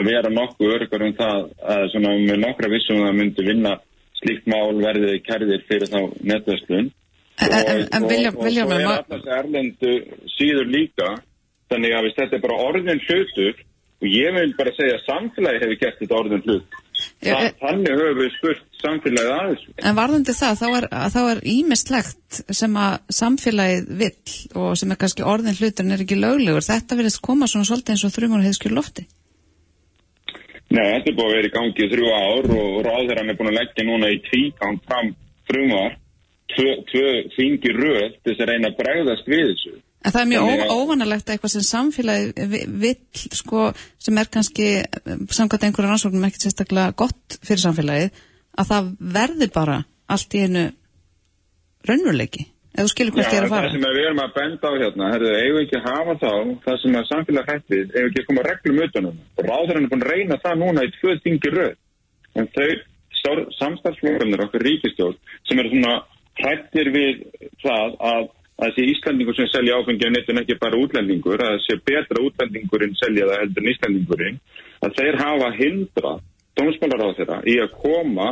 [0.08, 1.44] vera nokkuð örgar um það
[1.76, 3.74] að svona með nokkra vissum það myndi vinna
[4.20, 6.00] slíkt mál verðið kærðir fyrir þá
[6.34, 6.90] netvæslun
[7.38, 9.92] En, en, en Viljum, og, svo er alltaf erlendu
[10.34, 11.12] síður líka
[11.70, 13.60] þannig að þetta er bara orðin hlutur
[14.02, 16.78] og ég vil bara segja að samfélagi hefur gert þetta orðin hlut
[17.22, 20.64] en- þannig höfum við spurt samfélagið að þessu En varðandi það,
[21.14, 26.18] þá er, ímislegt sem að samfélagið vill og sem er kannski orðin hluturinn er ekki
[26.18, 26.66] löglegur.
[26.66, 29.06] Þetta verðist koma svona svolítið eins og þrjumar heiðskjur lofti.
[30.68, 33.52] Nei, þetta er búið að vera í gangi í þrjú ár og ráðherran er búin
[33.54, 35.14] að leggja núna í tvígang fram
[35.48, 35.96] frumvar
[36.52, 39.74] tvö, þingi röð til þess að reyna að bregðast við þessu.
[40.06, 42.98] En það er mjög óvanalegt eitthvað sem samfélagið vi- vill,
[43.36, 48.12] sko, sem er kannski, eh, samkvæmt einhverjum rannsóknum ekkert sérstaklega gott fyrir samfélagið,
[48.58, 50.72] að það verði bara allt í einu
[51.88, 52.46] raunveruleiki,
[52.78, 53.72] ef þú skilur hvert ég er að það fara.
[53.74, 56.34] sem við erum að benda á hérna, herðu, eigum ekki að hafa þá,
[56.66, 59.18] það sem að samfélag hættið, eigum ekki að koma reglum utanum.
[59.48, 61.76] Ráðurinn er búin að reyna það núna í tvö þingi röð.
[62.38, 62.70] En þau
[63.58, 65.18] samstarfsflóðunir okkar ríkistjórn
[65.50, 65.96] sem eru svona
[66.38, 67.24] hættir við
[67.64, 71.76] það að að þessi Íslandingur sem selja áfengi á netun ekki bara útlendingur, að þessi
[71.86, 74.40] betra útlendingurinn selja það heldur en Íslandingurinn,
[74.82, 76.14] að þeir hafa hindra
[76.58, 78.32] dómsmálar á þeirra í að koma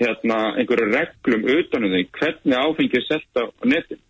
[0.00, 4.02] hérna einhverju reglum utanum því hvernig áfengi er selt á netun.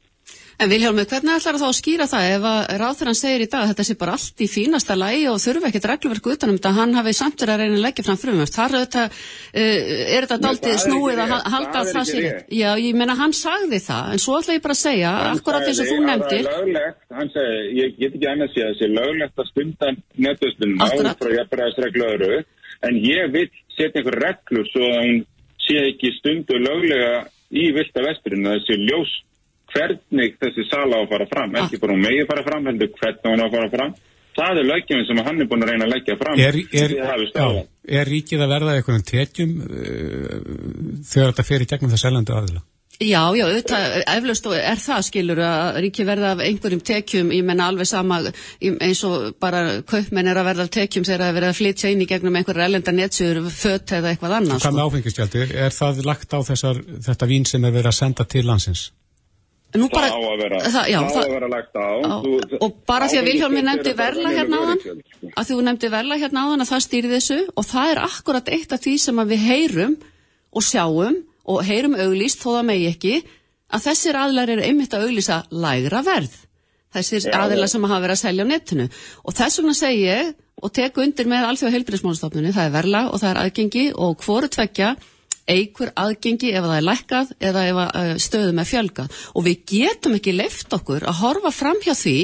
[0.59, 3.69] En Vilhjálmur, hvernig ætlar það að skýra það ef að ráþurann segir í dag að
[3.71, 7.13] þetta sé bara allt í fínasta lægi og þurfi ekkert reglverk utanum þetta, hann hafi
[7.15, 8.53] samt verið að reyna að leggja fram frumvöld.
[8.57, 12.25] Þar þetta, uh, er þetta daldið snúið að halda Það að það sé.
[12.27, 12.51] rétt.
[12.59, 15.83] Já, ég meina hann sagði það, en svo ætla ég bara að segja, akkurat eins
[15.85, 16.45] og þú nefndir.
[16.51, 19.95] Það er löglegt, hann segi, ég get ekki annað að það sé löglegt að stunda
[19.95, 21.15] Akkurat.
[21.15, 22.45] áður frá jafnbæðisreglu öðru,
[22.91, 23.49] en ég vil
[23.79, 25.27] setja einhver reglur svo að hún
[25.69, 29.15] sé ekki stundu löglega í vilda vesturinn, að það sé ljós
[29.73, 33.29] hvernig þessi sala á að fara fram, ekki bara hún megi fara fram, heldur hvernig
[33.29, 33.99] hún á að fara fram.
[34.39, 36.39] Það er lögjum sem hann er búin að reyna að leggja fram.
[36.39, 37.63] Er, er, það já,
[38.01, 40.35] er ríkið að verða einhvern tekjum uh,
[41.11, 42.63] þegar þetta fer í gegnum þess elendu aðila?
[42.99, 47.45] Já, já, auðvitað, eflaust og er það skilur að ríki verða af einhverjum tekjum, ég
[47.47, 48.17] menna alveg sama
[48.59, 51.93] eins og bara kaupmenn er að verða af tekjum þegar það er verið að flytja
[51.95, 54.65] inn í gegnum einhverja elenda netsjur, fött eða eitthvað annars.
[54.67, 55.45] Hvað með áfengisgjaldi?
[55.63, 58.89] Er það lagt á þessar, þetta vín sem er verið að senda til landsins?
[59.79, 61.89] Nú Það á að vera, það, já, það á að vera lagt á.
[62.03, 65.33] á, Þú- og bara því að Vilhjálmi áfengisgjöld nefndi eru bara verla hérna vörugjöld, sko.
[65.37, 68.73] að þú nefndi verla hérna áðan að það stýri þessu og það er akkurat eitt
[68.73, 69.97] af því sem að við heyrum
[70.51, 73.15] og sjáum og heyrum auglýst þó það megi ekki
[73.69, 76.35] að þessir aðlar eru einmitt að auglýsa lægra verð.
[76.95, 78.89] Þessir Já, aðlar sem hafa verið að selja á netinu.
[79.29, 83.21] Og þess vegna segi ég og tek undir með alþjóða heilbyrðismálastofnunni það er verla og
[83.21, 84.95] það er aðgengi og hvoru tvekja
[85.49, 89.19] eigur aðgengi ef það er lækkað eða ef uh, stöðum er fjölgað.
[89.37, 92.19] Og við getum ekki leift okkur að horfa fram hjá því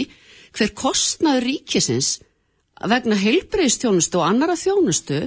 [0.55, 2.11] hver kostnaður ríkisins
[2.85, 5.25] vegna heilbreyðstjónustu og annara þjónustu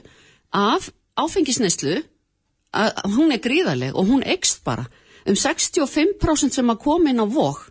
[0.53, 2.03] af að
[3.15, 4.87] hún er gríðarleg og hún ekst bara
[5.27, 7.67] um 65% sem að koma inn á vók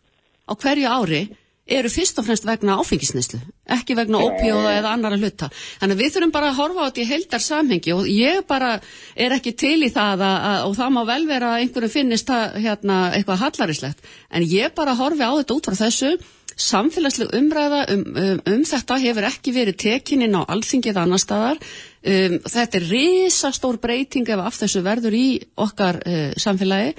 [0.46, 1.22] á hverju ári
[1.66, 3.40] eru fyrst og fremst vegna áfengisneislu,
[3.74, 5.48] ekki vegna ópíóða eða annara hluta.
[5.80, 8.68] Þannig að við þurfum bara að horfa á þetta í heildar samhengi og ég bara
[9.16, 12.30] er ekki til í það að, að, og það má vel vera að einhverjum finnist
[12.30, 16.12] það hérna eitthvað hallarislegt, en ég bara horfi á þetta út frá þessu,
[16.56, 21.60] samfélagsleg umræða um, um, um þetta hefur ekki verið tekin inn á alþingið annar staðar,
[21.60, 25.26] um, þetta er risastór breyting ef af þessu verður í
[25.66, 26.94] okkar uh, samfélagi.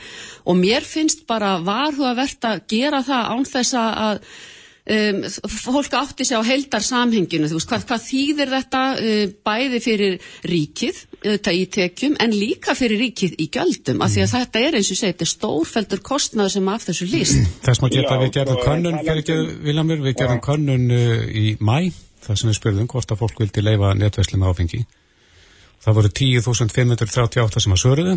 [0.45, 4.21] Og mér finnst bara varhugavert að gera það án þess að
[4.87, 5.19] um,
[5.51, 10.13] fólk átti sig á heldar samhenginu, þú veist, hvað, hvað þýðir þetta uh, bæði fyrir
[10.47, 14.71] ríkið auðvitað í tekjum, en líka fyrir ríkið í gjöldum, af því að þetta er
[14.79, 17.39] eins og segið, þetta er stórfeldur kostnaður sem af þessu líst.
[17.65, 19.35] Þess má geta að við gerðum sko, könnun, fyrir ekki,
[19.67, 21.77] Viljamur, við gerðum könnun uh, í mæ,
[22.27, 24.81] þar sem við spurðum hvort að fólk vildi leifa netvæsli með áfengi.
[25.83, 28.15] Það voru 10.538 sem að svöruðu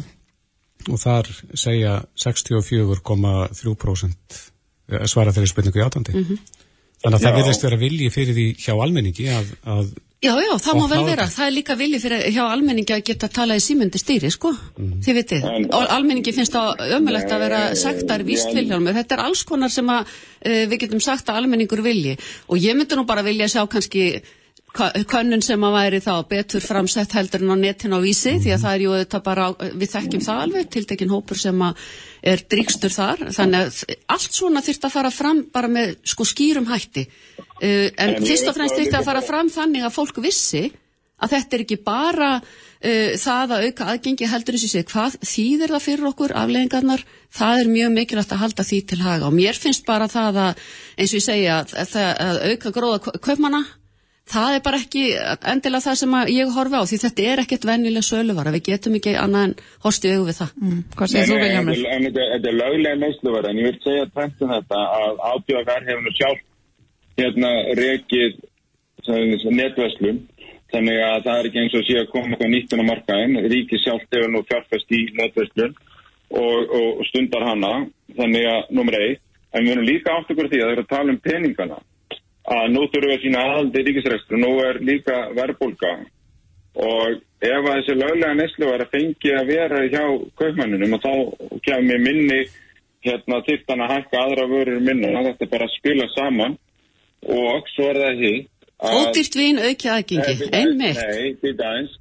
[0.89, 1.27] og þar
[1.61, 4.39] segja 64,3%
[5.11, 6.13] svara þeirri spurningu í átandi.
[7.01, 7.39] Þannig að það Já.
[7.41, 11.25] virðist vera vilji fyrir því hjá almenningi að, að Já, já, það má vel vera.
[11.33, 14.51] Það er líka vilji fyrir hjá almenningi að geta talað í símundi stýri, sko.
[14.77, 15.47] Þið vitið.
[15.73, 18.59] Almenningi finnst það ömulegt að vera sagtar víst já.
[18.59, 18.99] Vilhjálmur.
[18.99, 22.19] Þetta er alls konar sem að uh, við getum sagt að almenningur vilji.
[22.53, 24.37] Og ég myndi nú bara vilja sjá kannski ka-
[24.71, 28.63] könnun sem að væri þá betur framsett heldur en á netin á vísi því að
[28.63, 31.87] það er jú þetta bara, við þekkjum það alveg tiltekin hópur sem að
[32.33, 36.69] er dríkstur þar, þannig að allt svona þyrft að fara fram bara með sko skýrum
[36.71, 37.07] hætti.
[37.61, 40.69] Uh, en En fyrst og fremst líka að fara fram þannig að fólk vissi
[41.21, 45.75] að þetta er ekki bara uh, það að auka aðgengi heldur þessi sig, hvað þýðir
[45.75, 47.05] það fyrir okkur afleðingarnar,
[47.41, 49.29] það er mjög mikilvægt að halda því til haga.
[49.29, 50.65] Og mér finnst bara það að,
[50.97, 53.65] eins og ég segja að, að, að auka gróða kaupmanna
[54.31, 55.03] það er bara ekki
[55.53, 58.97] endilega það sem að ég horfi á því þetta er ekkert venjuleg söluvara, við getum
[58.99, 59.55] ekki annað en
[60.15, 60.53] augu við það.
[60.61, 60.83] Mm.
[60.97, 61.81] Hvað segir þú, nei, Viljámur?
[61.97, 65.25] en- þetta er löglega neysluverð, en ég vil segja tæmt um þetta að
[66.07, 66.41] nú sjálf
[67.21, 68.39] hérna rekið
[69.07, 70.19] sem- netverslun,
[70.73, 73.39] þannig að það er ekki eins og sé að koma eitthvað nýtt inn á markaðin,
[73.51, 75.75] ríki sjálf hefur nú fjárfest í netverslun
[76.31, 77.73] og, og, stundar hana,
[78.17, 79.21] þannig að nummer eitt,
[79.53, 81.79] en við erum líka átt okkur því að það er að tala um peningana,
[82.51, 85.93] að nú þurfum við að sína aðaldi ríkisrekstru, nú er líka verðbólga
[86.81, 90.03] og ef að þessi löglega neslu var að fengi að vera hjá
[90.39, 91.13] kaupmannunum og þá
[91.67, 92.41] kemur minni
[93.07, 96.59] hérna þyrftan að hækka aðra vörur minna, þetta er bara að spila saman
[97.27, 98.49] og svo er það að-
[98.81, 100.97] Ódýrt vín auki aðgengi, einmitt.
[100.97, 101.99] Nei, býta aðeins.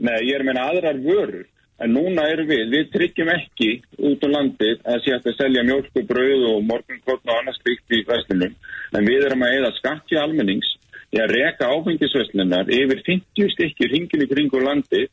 [0.00, 1.44] Nei, ég er meina aðrar vörur.
[1.82, 3.70] En núna erum við, við tryggjum ekki
[4.10, 7.96] út á landið að sé að selja mjölk og brauð og morgunkotn og annars slíkt
[7.96, 8.54] í verslunum.
[8.92, 10.74] En við erum að eða skatti almennings
[11.12, 15.08] í að reka áfengisverslunar yfir 50 stykkir hringin í kringu landið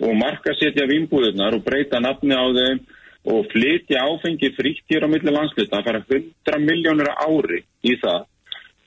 [0.00, 2.82] og marka setja vinnbúðunar og breyta nafni á þeim
[3.30, 5.80] og flytja áfengi frítt hér á milli landsluta.
[5.80, 8.28] Það fara 100 miljónur ári í það.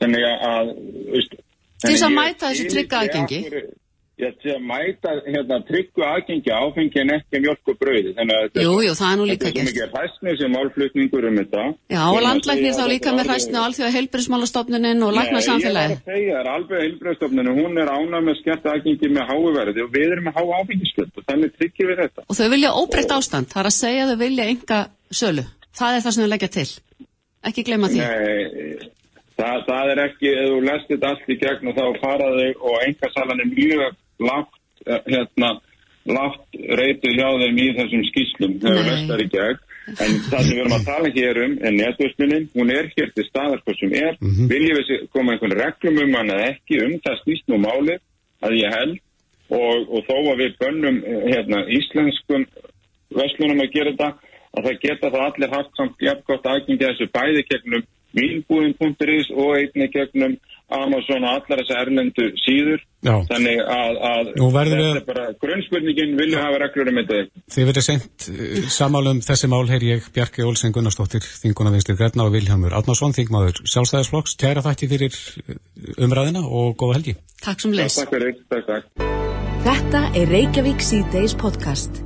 [0.01, 0.71] Þannig að,
[1.13, 1.35] veist,
[1.83, 3.39] Til þess að mæta þessu trygga aðgengi.
[4.13, 8.11] Já, til að mæta hérna, tryggu aðgengi á áfengi en ekki mjölk og brauði.
[8.13, 9.65] Þannig að Jú, jú, það er nú líka er gert.
[9.65, 11.63] svo mikið hræstnið sem málflutningur um þetta.
[11.89, 15.49] Já, og landlæknir þá líka með hræstni á alþjóða heilbyrðismálastofnunin og Nei, ég var að
[15.49, 20.07] segja, það er alveg heilbreyðstofninu, hún er ánað með skert aðgengi með háuverði og við
[20.13, 22.21] erum með há áfengiskjöld og þannig tryggjum við þetta.
[22.29, 25.45] Og þau vilja óbreytt ástand, það er að segja þau vilja enga sölu.
[25.73, 26.01] Það er
[28.77, 28.91] það
[29.37, 32.75] það, það er ekki, ef þú lest þetta allt í gegn og þá faraði og
[32.87, 35.51] engasalan er mjög lágt, eh, hérna,
[36.05, 39.61] lágt reytið hjá þeim í þessum skýslum, lest það í gegn.
[39.83, 43.25] En það sem við erum að tala hér um er netversluninn, hún er hér til
[43.27, 47.17] staðar hvað sem er, viljum við koma einhvern reglum um hann eða ekki um það
[47.23, 47.99] snýst nú málið
[48.43, 49.01] að ég held.
[49.53, 52.45] Og, og þó að við bönnum eh, hérna, íslenskum
[53.13, 57.09] verslunum að gera þetta að það geta það allir haft samt jafnkvæmt aðgengi að þessu
[57.13, 57.85] bæði gegnum
[58.17, 60.35] vínbúðin.is og einni gegnum
[60.73, 63.13] Amazon og allar þessar erlendu síður Já.
[63.29, 64.29] þannig að, að
[64.79, 67.19] við- er bara grunnspurningin vilja hafa reglur um þetta
[67.53, 68.27] Þið verið sent
[68.73, 73.59] samálum þessi mál heyr ég Bjarki Olsen Gunnarsdóttir, þinguna vinstir Gretna og Vilhelmur Árnason, þingmaður
[73.69, 74.37] sjálfstæðisflokks.
[74.39, 75.59] Kæra þætti fyrir eh,
[76.01, 77.17] umræðina og góða helgi.
[77.43, 77.99] Takk sem leys.
[77.99, 79.11] Takk fyrir, takk, takk
[79.63, 82.01] Þetta er Reykjavík C-Days podcast.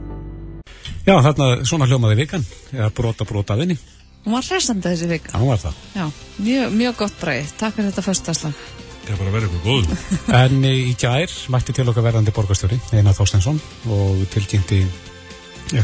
[1.07, 2.43] Já, þarna svona hljómaði vikan,
[2.75, 3.77] eða brota brota vinni.
[4.27, 5.31] Hún var hressandi þessi vika.
[5.31, 5.75] Já, hún var það.
[5.95, 6.05] Já,
[6.43, 7.43] mjög, mjög gott bræði.
[7.55, 8.63] Takk fyrir þetta föstaslag.
[9.05, 9.93] Það er bara vera eitthvað góð.
[10.41, 14.81] En eh, í gær mætti til okkar verðandi borgarstjóri, Einar Þorstensson, og tilkynnti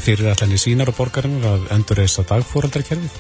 [0.04, 3.16] fyrir allan í sínar og borgarinn að endurreisa dagfóraldarkerfið.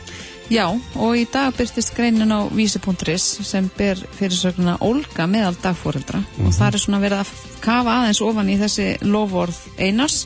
[0.51, 0.65] Já,
[0.99, 6.67] og í dag byrtist greinin á vísi.is sem ber fyrirsögnuna Olga meðal dagfóreldra og það
[6.67, 7.31] er svona verið að
[7.63, 10.25] kafa aðeins ofan í þessi lofvorð Einars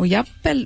[0.00, 0.64] og jafnvel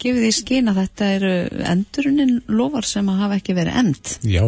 [0.00, 1.34] gefið því skinn að þetta eru
[1.74, 4.16] endurunin lofar sem að hafa ekki verið end.
[4.24, 4.44] Já,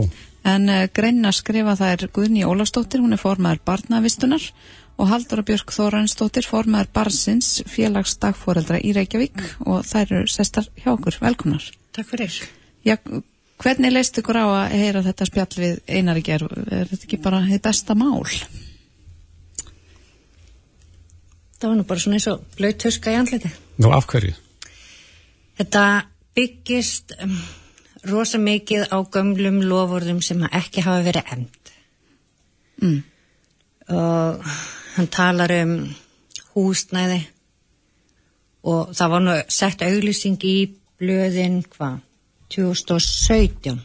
[0.46, 4.44] En uh, greinina skrifa það er Guðni Ólafsdóttir, hún er formaður barnavistunar
[4.96, 10.92] og Halldóra Björk Þóransdóttir, formaður barsins félags dagfóreldra í Reykjavík og þær eru sestar hjá
[10.94, 11.18] okkur.
[11.20, 11.66] Velkomnar.
[11.96, 12.38] Takk fyrir.
[12.86, 12.94] Já,
[13.62, 16.54] hvernig leist ykkur á að heyra þetta spjall við Einar í gerð?
[16.70, 18.22] Er þetta ekki bara þið besta mál?
[21.56, 23.50] Það var nú bara svona eins og blöyt tuska í andliti.
[23.82, 24.36] nú af hverju?
[25.56, 25.82] Þetta
[26.36, 27.36] byggist um,
[28.10, 31.70] rosa mikið á gömlum lofurðum sem ekki hafa verið end.
[32.82, 32.98] Mm.
[33.96, 34.50] Og
[34.96, 35.78] hann talar um
[36.56, 37.22] húsnæði
[38.66, 40.56] og það var nú sett auglýsing í
[41.00, 42.02] blöðin hvað?
[42.52, 43.78] 2017.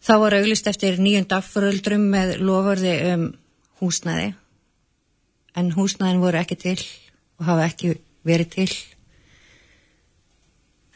[0.00, 3.26] Þá var auglýst eftir nýjum dagföröldrum með lofurði um
[3.80, 4.30] húsnæði
[5.60, 6.78] en húsnæðin voru ekki til
[7.40, 7.92] og hafa ekki
[8.26, 8.70] verið til.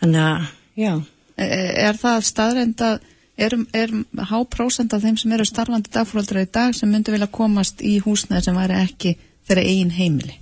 [0.00, 0.94] Þannig að, já,
[1.36, 3.00] E- Er það staðreind að
[3.36, 3.94] er, er
[4.30, 8.46] háprósent af þeim sem eru starfandi dagfóröldra í dag sem myndu vilja komast í húsnæði
[8.46, 9.16] sem væri ekki
[9.48, 10.36] þeirra eigin heimili.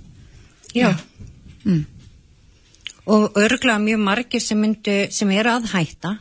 [0.73, 0.93] Já.
[1.65, 1.85] Mm.
[3.09, 6.13] Og örgulega mjög margir sem myndu, sem eru að hætta,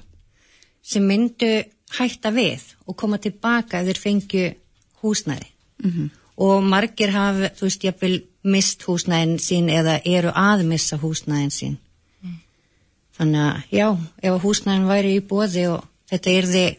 [0.83, 1.53] sem myndu
[1.99, 4.49] hætta við og koma tilbaka ef þeir fengju
[5.03, 5.49] húsnæði.
[5.85, 6.11] Mhm.
[6.43, 11.53] Og margir hafa, þú veist, ég vil mist húsnæðin sín eða eru að missa húsnæðin
[11.53, 11.77] sín.
[13.23, 13.87] Þannig að, já,
[14.27, 16.79] ef húsnæðin væri í bóði og þetta er þið,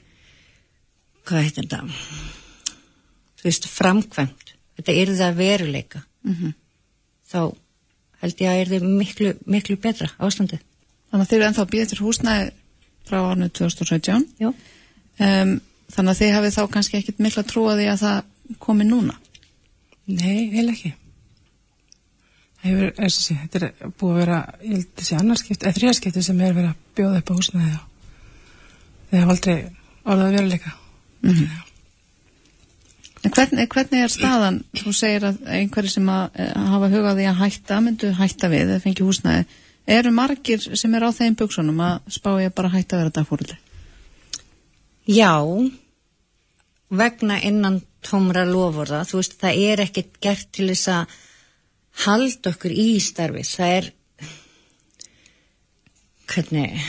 [1.23, 1.77] hvað heitir þetta,
[3.39, 6.53] þú veist, framkvæmt, þetta er það veruleika, Mhm.
[7.31, 7.39] þá
[8.23, 10.59] held ég að er þið miklu, miklu betra ástandið.
[11.11, 12.51] Þannig að þeir eru ennþá að býða til húsnæði
[13.07, 14.27] frá árnu 2017.
[14.39, 14.47] Já.
[15.19, 18.83] Um, þannig að þið hafið þá kannski ekkit mikla trú að því að það komi
[18.87, 19.15] núna.
[20.07, 20.93] Nei, vel ekki.
[22.63, 25.65] Það hefur, eins og sé, þetta er búið að vera, ég held að sé annarskipti,
[25.65, 27.89] eða þrjaskipti sem er verið að bjóða upp á húsnaði og
[29.09, 29.55] þeir hafa aldrei
[30.03, 30.71] orðað veruleika.
[31.27, 31.49] Mhm.
[33.23, 37.41] En hvernig, hvernig er staðan, þú segir að einhverju sem að eh, hafa hugaði að
[37.41, 39.45] hætta, myndu hætta við eða fengi húsnæði,
[39.97, 43.15] eru margir sem er á þeim buksunum að spá ég bara að hætta að vera
[43.17, 43.59] dagfóruldur?
[45.07, 45.35] Já,
[46.91, 51.19] vegna innan tómra lofurða, þú veist, það er ekkert gert til þess að
[52.03, 53.89] halda okkur í starfi, það er,
[56.33, 56.83] hvernig,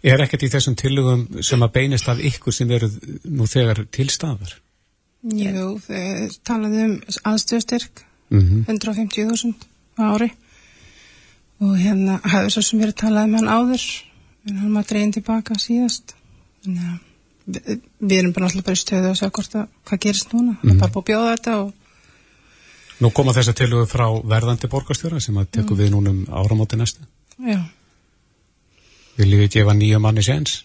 [0.00, 2.88] Er ekkert í þessum tillögum sem að beinist af ykkur sem eru
[3.28, 4.54] nú þegar til staðar?
[5.20, 6.94] Jú, þeir talaði um
[7.28, 9.52] aðstöðstyrk, Mm 150.000
[9.98, 10.30] á ári.
[11.60, 13.84] Og hérna hafði svo sem verið talað um hann áður
[14.46, 16.14] en hann maður dreginn tilbaka síðast.
[16.64, 16.98] Þannig að
[17.50, 20.54] við, við erum bara alltaf bara í stöðu að sjá hvort að hvað gerist núna,
[20.62, 21.74] það er bara búið að bjóða þetta og
[23.00, 27.04] Nú koma þessa tillögu frá verðandi borgarstjóra sem að tekur við núna um áramóti næstu.
[27.40, 27.60] já,
[29.16, 30.64] Viljið við gefa nýja manni séns?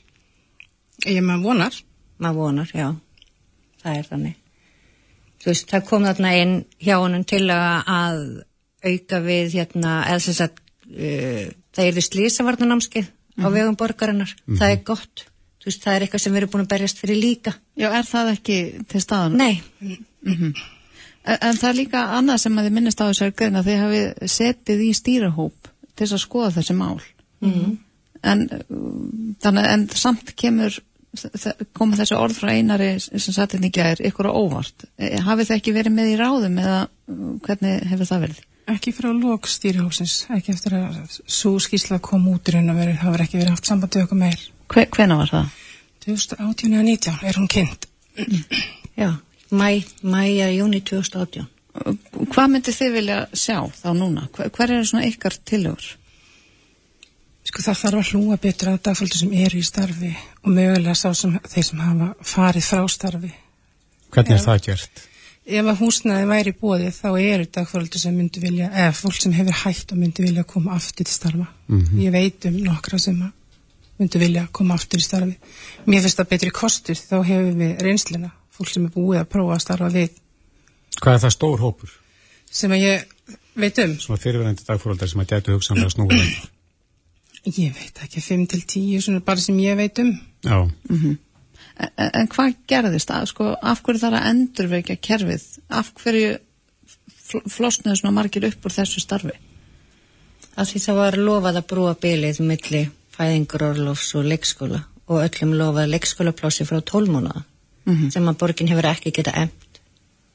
[1.06, 1.76] ég maður vonar
[2.22, 2.90] maður vonar, já,
[3.84, 4.36] það er þannig.
[5.44, 8.22] Þú veist, það kom þarna inn hjá honum til að, að
[8.86, 10.60] auka við hérna, eða þess að
[10.96, 11.46] uh,
[11.76, 13.10] það er því slísavarnanámskið
[13.44, 15.26] á vegum borgarinnar, það er gott.
[15.60, 17.56] Þú veist, það er eitthvað sem við erum búin að berjast fyrir líka.
[17.76, 18.58] Já, er það ekki
[18.92, 19.38] til staðan?
[19.42, 19.54] Nei,
[21.26, 23.84] En, en það er líka annað sem að þið minnist á þessari grein að þið
[23.84, 27.00] hafið setið í stýrahóp til þess að skoða þessi mál.
[27.46, 27.78] Mhm.
[28.26, 28.66] En, uh,
[29.44, 30.80] þannig, en samt kemur
[31.78, 34.88] koma þessi orð frá einari sem satt inn í gær ykkur á óvart.
[35.00, 38.44] Eh, Hafið þið ekki verið með í ráðum eða uh, hvernig hefur það verið?
[38.66, 43.04] ekki frá lók stýrihósins ekki eftir að svo skýrsla kom út í raun og verið,
[43.04, 44.40] var ekki verið haft sambandi okkur meir
[44.74, 45.52] Hve, hvena var það?
[46.06, 47.86] 2018 eða 19 er hún kynnt
[48.98, 49.10] já,
[49.52, 51.46] mæja, júni 2018.
[52.32, 54.28] Hvað myndið þið vilja sjá þá núna?
[54.36, 55.88] Hver, hver eru svona ykkar tillögur?
[57.46, 61.12] Sko það þarf að hlúa betur að dagfólki sem eru í starfi og mögulega sá
[61.14, 63.34] sem þeir sem hafa farið frá starfi.
[64.16, 65.04] Hvernig er það gert?
[65.46, 69.36] Ef að húsnaði væri í bóði þá eru dagfólki sem myndi vilja, eða fólk sem
[69.36, 71.46] hefur hætt og myndi vilja koma aftur til starfa.
[71.68, 72.00] Mhm.
[72.02, 73.32] Ég veit um nokkra sem að
[74.00, 75.38] myndi vilja koma aftur í starfi.
[75.86, 79.58] Mér finnst það betri kostur þá hefur við reynslina, fólk sem er búið að prófa
[79.58, 80.16] að starfa við,
[81.02, 81.94] Hvað er það stór hópur?
[82.56, 83.06] sem að ég
[83.60, 83.96] veit um.
[84.00, 86.50] Svona fyrirverandi dagfóröldar sem að gætu hugsanlega snúið undir.
[87.46, 90.14] Ég veit ekki, 5 til 10, svona bara sem ég veit um.
[90.46, 90.58] Já,
[91.76, 91.90] En,
[92.22, 95.44] en hvað gerðist að, sko, af hverju þarf að endurvekja kerfið?
[95.76, 96.30] Af hverju
[97.26, 99.34] fl flosnuðu svona margir upp úr þessu starfi?
[100.56, 102.84] Af því það var lofað að brúa bylið milli
[103.18, 104.80] fæðingurorlofs og leikskóla
[105.12, 106.80] og öllum lofað leikskólaplássi frá
[107.86, 108.12] tólmónaða Mhm.
[108.12, 109.80] sem að borgin hefur ekki geta emt.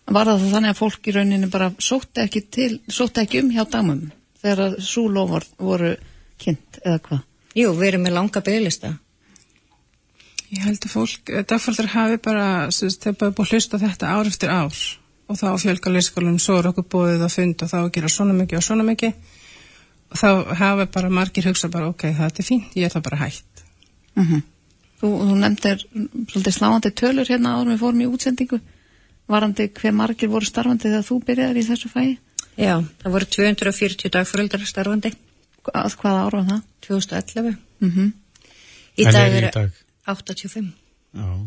[0.07, 3.65] Var það þannig að fólk í rauninni bara sótti ekki, til, sótti ekki um hjá
[3.71, 4.11] damum
[4.43, 5.97] þegar að svo lofar voru
[6.39, 7.23] kynnt eða hvað?
[7.55, 8.99] Jú, við erum með langa bylista.
[10.51, 14.49] Ég held að fólk, dagfólkar hafi bara, þeir bara búið að hlusta þetta ár eftir
[14.51, 14.75] ár
[15.29, 18.35] og þá fjölga leyskólum, svo er okkur búið að funda og þá að gera svona
[18.35, 19.15] mikið og svona mikið
[20.11, 23.17] og þá hafa bara margir hugsa bara, ok, þetta er fínt, ég er það bara
[23.17, 23.63] hægt.
[24.17, 24.43] Mm
[25.01, 25.85] Þú, þú nefndir
[26.31, 28.59] svolítið sláandi tölur hérna árum við fórum í útsendingu
[29.31, 32.19] varandi hver margir voru starfandi þegar þú byrjaðir í þessu fæi
[32.61, 35.13] Já, það voru 240 dagfóreldrar starfandi,
[35.73, 36.61] að hvaða ára var það?
[36.87, 37.57] 2011.
[37.81, 38.11] Mm -hmm.
[38.99, 39.71] Í En dag eru í eru dag?
[40.07, 40.73] 85.
[41.15, 41.47] já.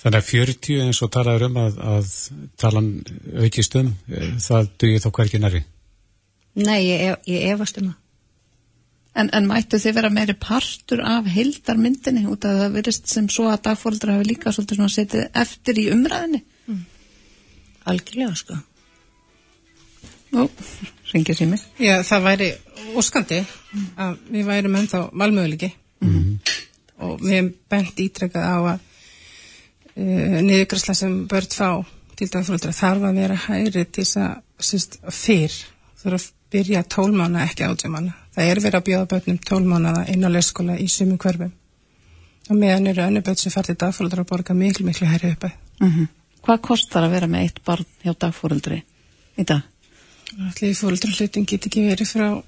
[0.00, 2.12] Þannig að 40 eins og talaður um að, að
[2.56, 2.86] talan
[3.44, 5.64] aukist um, eh, það dugir þó hvergi næri.
[6.54, 7.96] Nei, ég, ef- ég efast um það.
[9.20, 13.50] En, en mættu þið vera meiri partur af heildarmyndinni út af það virðist sem svo
[13.50, 16.44] að dagfóreldrar hafi líka svolítið svona setið eftir í umræðinni
[17.90, 18.56] Algjörlega, sko.
[20.36, 20.46] Nú,
[21.12, 22.50] ringið sími Já, það væri
[23.00, 23.40] óskandi
[24.00, 25.72] að við værum ennþá valmöðulegi
[26.04, 26.50] og
[27.00, 28.82] og við hefum bent ítrekkað á að
[29.96, 31.70] uh, niðurgræsla sem börn fá
[32.18, 35.56] til dagfólkdra þarf að vera hæri til þess að fyrr.
[36.00, 38.16] Þarf að byrja tólmána ekki átjumanna.
[38.34, 41.52] Það er verið að bjóða börnum tólmánaða inn á leikskóla í sumum hverfum
[42.50, 45.50] og meðan eru önnu börn sem farið dagfólkdra að borga miklu miklu hæri uppi.
[45.80, 46.06] Mm -hmm.
[46.42, 48.82] Hvað kostar að vera með eitt barn hjá dagfóreldri
[49.36, 49.62] í dag?
[50.38, 52.42] Allir fóreldra hlutin get ekki verið frá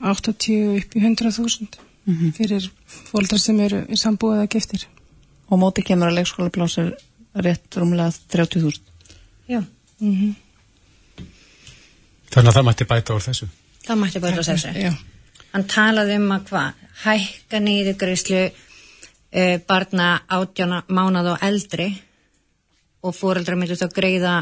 [0.00, 1.66] 80 upp í 100.000
[2.04, 2.32] mm -hmm.
[2.32, 4.86] fyrir fóreldra sem eru í sambúið að giftir.
[5.48, 6.96] Og móti kemur að leikskóla blásir
[7.34, 8.80] rétt rúmlega 30.000?
[9.48, 9.64] Já.
[10.00, 10.34] Mm -hmm.
[12.30, 13.48] Þannig að það mætti bæta úr þessu?
[13.86, 14.72] Það mætti bæta úr þessu.
[14.74, 14.92] Já.
[15.52, 21.90] Hann talaði um að hvað, hækka nýður greiðslu uh, barna átjána mánað og eldri
[23.06, 24.34] og fóreldra myndu þá greiða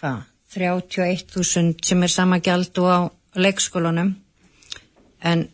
[0.00, 3.00] hvað, 31.000 sem er sama gjald og á
[3.40, 4.12] leikskólanum
[5.24, 5.46] en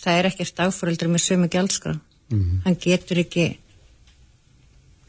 [0.00, 2.62] það er ekkert áfóreldri með sömu gjaldskrá mm -hmm.
[2.64, 3.46] hann getur ekki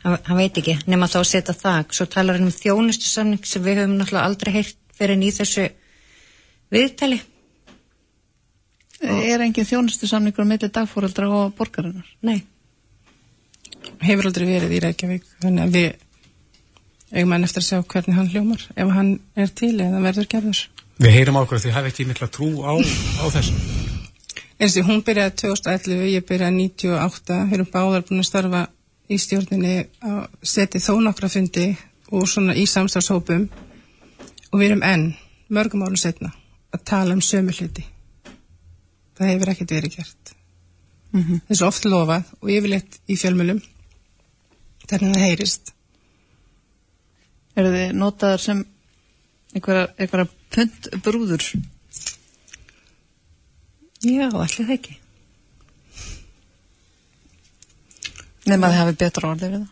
[0.04, 3.46] hann, hann veit ekki nema þá að setja það svo talar hann um þjónustu samning
[3.46, 5.70] sem við höfum náttúrulega aldrei heyrt fyrir nýð þessu
[6.74, 7.20] viðtali.
[9.06, 12.08] Er engin þjónustu samningur með dagfóreldra og borgarinnar?
[12.26, 12.46] Nei.
[14.02, 15.90] Hefur aldrei verið í Reykjavík þannig að við
[17.16, 20.62] eigum hann eftir að sjá hvernig hann hljómar ef hann er til eða verður gerður.
[20.96, 23.58] Við heyrum ákveð að þið hafi ekki mikla trú á, á þessu.
[24.56, 28.64] Eins og hún byrjaði 2011 ég byrjaði 98 við erum báðar búin að starfa
[29.12, 31.68] í stjórninni að setja þó nokkra fundi
[32.16, 35.06] og svona í samstagshópum og við erum enn
[35.52, 36.32] mörgum árum setna
[36.76, 37.86] að tala um sömu hluti
[39.16, 40.36] það hefur ekkert verið gert
[41.12, 41.42] mm -hmm.
[41.50, 43.62] þessu oft lofað og yfirleitt í fjölmjölum
[44.86, 45.76] þannig að það heyrist
[47.56, 48.66] eru þið notaðar sem
[49.56, 51.48] einhverja, einhverja punt brúður?
[54.06, 54.98] Já, allir það ekki.
[58.46, 59.72] Nefn að þið hafið betra orðið við það?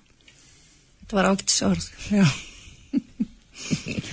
[1.03, 1.87] Þetta var ágættis orð.
[2.09, 2.25] Já.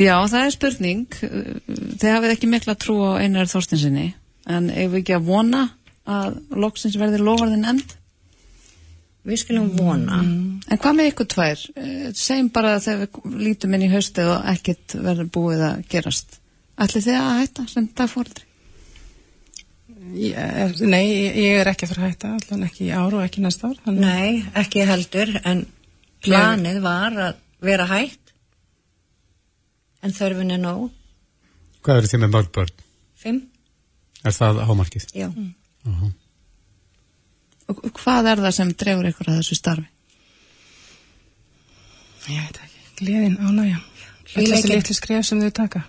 [0.00, 1.18] Já, það er spurning.
[1.18, 4.08] Þið hafið ekki mikla trú á einar þórstinsinni,
[4.50, 5.66] en ef við ekki að vona
[6.04, 7.94] að loksins verði lofarðin end?
[9.24, 10.18] Við skulum vona.
[10.20, 10.64] Mm.
[10.68, 11.60] En hvað með ykkur tvær?
[12.18, 16.36] Segjum bara að þegar við lítum inn í haustið og ekkert verður búið að gerast.
[16.74, 18.44] Ætli þið að hætta sem dagfóldri?
[20.14, 21.06] Nei,
[21.40, 23.78] ég er ekki að fara að hætta, allan ekki í ár og ekki næsta ár.
[23.86, 24.04] Þannig.
[24.04, 25.64] Nei, ekki heldur, en
[26.24, 28.23] planið var að vera hætt,
[30.04, 30.90] en þörfin er nóg.
[31.84, 32.84] Hvað eru þið með mörg börn?
[33.20, 33.40] Fimm.
[34.24, 35.08] Er það hámarkið?
[35.16, 35.28] Já.
[35.28, 35.54] Mm.
[35.84, 36.12] Uh -huh.
[37.68, 39.88] Og hvað er það sem drefur ykkur að þessu starfi?
[42.28, 43.80] Ég veit ekki, gleðin ánægja.
[44.34, 45.82] Þessi litli skref sem þau taka.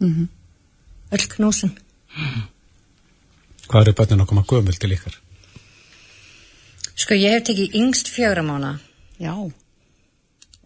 [0.00, 0.28] Mm -hmm.
[1.10, 1.78] Öll knúsin.
[3.68, 5.18] Hvað eru börnin að koma gömul til ykkar?
[6.94, 8.78] Sko ég hef tekið yngst fjögra mánu.
[9.18, 9.52] Já.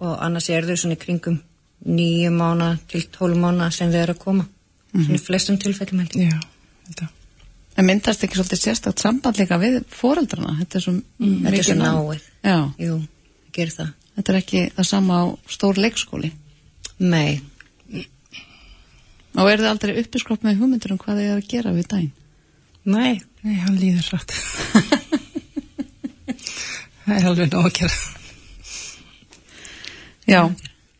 [0.02, 1.38] Og annars er þau svona í kringum
[1.86, 4.44] nýju mánu til tólf mánu sem þau eru að koma.
[4.44, 5.04] Mm -hmm.
[5.04, 6.06] Svona í flestum tilfellum.
[6.14, 6.40] Já,
[6.88, 7.08] þetta.
[7.76, 10.58] En myndast ekki svolítið sérstakt samband líka við fóreldrana?
[10.60, 12.20] Þetta er svo, mm, þetta er svo náið.
[12.44, 12.72] Já.
[12.78, 13.06] Jú,
[13.56, 13.92] það.
[14.16, 16.32] Þetta er ekki það sama á stór leikskóli?
[16.98, 17.40] Nei.
[19.32, 22.12] Og er þið aldrei uppiskropp með hugmyndur um hvað þið er að gera við dæn?
[22.84, 23.22] Nei.
[23.42, 24.32] Nei, hann líður rætt.
[27.06, 28.21] það er alveg nóg að gera.
[30.28, 30.42] Já,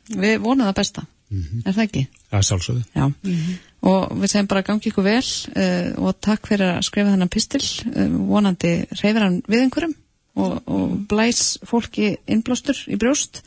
[0.08, 1.06] við vonum það besta.
[1.32, 1.62] Mm -hmm.
[1.66, 2.06] Er það ekki?
[2.30, 2.82] Það er sálsögðu.
[2.94, 3.06] Já.
[3.06, 3.58] Mm -hmm.
[3.82, 5.24] Og við segjum bara gangi ykkur vel
[5.56, 7.64] uh, og takk fyrir að skrifa þennan pistil.
[7.96, 9.94] Uh, vonandi reyfir hann við einhverjum
[10.34, 13.42] og, og blæs fólki innblástur í brjóst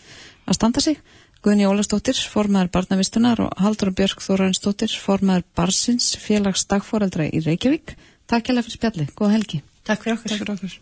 [0.45, 0.97] að standa sig.
[1.45, 7.93] Guðni Ólastóttir, formaður barnavistunar og Haldur Björg Þóransdóttir, formaður Barsins, félags dagforeldra í Reykjavík.
[8.25, 9.07] Takk hjá fyrir spjalli.
[9.13, 9.61] Góða helgi.
[9.85, 10.29] Takk fyrir okkur.
[10.29, 10.79] Takk fyrir okkur.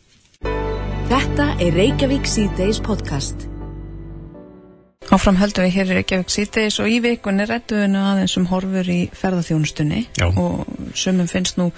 [1.11, 3.52] Þetta er Reykjavík C-Days podcast.
[5.11, 8.87] Áfram höldum við hér í Reykjavík C-Days og í vikunni rættum við aðeins um horfur
[8.89, 10.29] í ferðarþjónustunni Já.
[10.31, 10.63] og
[10.95, 11.71] sumum finnst nú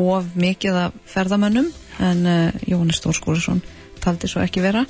[0.00, 1.70] of mikið af ferðamönnum
[2.02, 3.62] en uh, Jóhannes Stórskólusson
[4.02, 4.84] taldi svo ekki vera.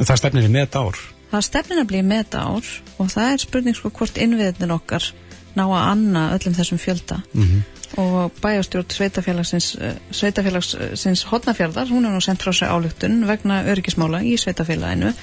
[0.00, 0.98] Það stefnir í met ár.
[1.30, 5.10] Það stefnir að bli met ár og það er spurning sko hvort innviðin okkar
[5.56, 7.62] ná að anna öllum þessum fjölda Mm -hmm.
[7.96, 14.22] og bæjastjórn sveitafélagsins, uh, sveitafélagsins hotnafjörðar, hún er nú sendt frá sig álugtun vegna öryggismála
[14.22, 15.14] í sveitafélaginu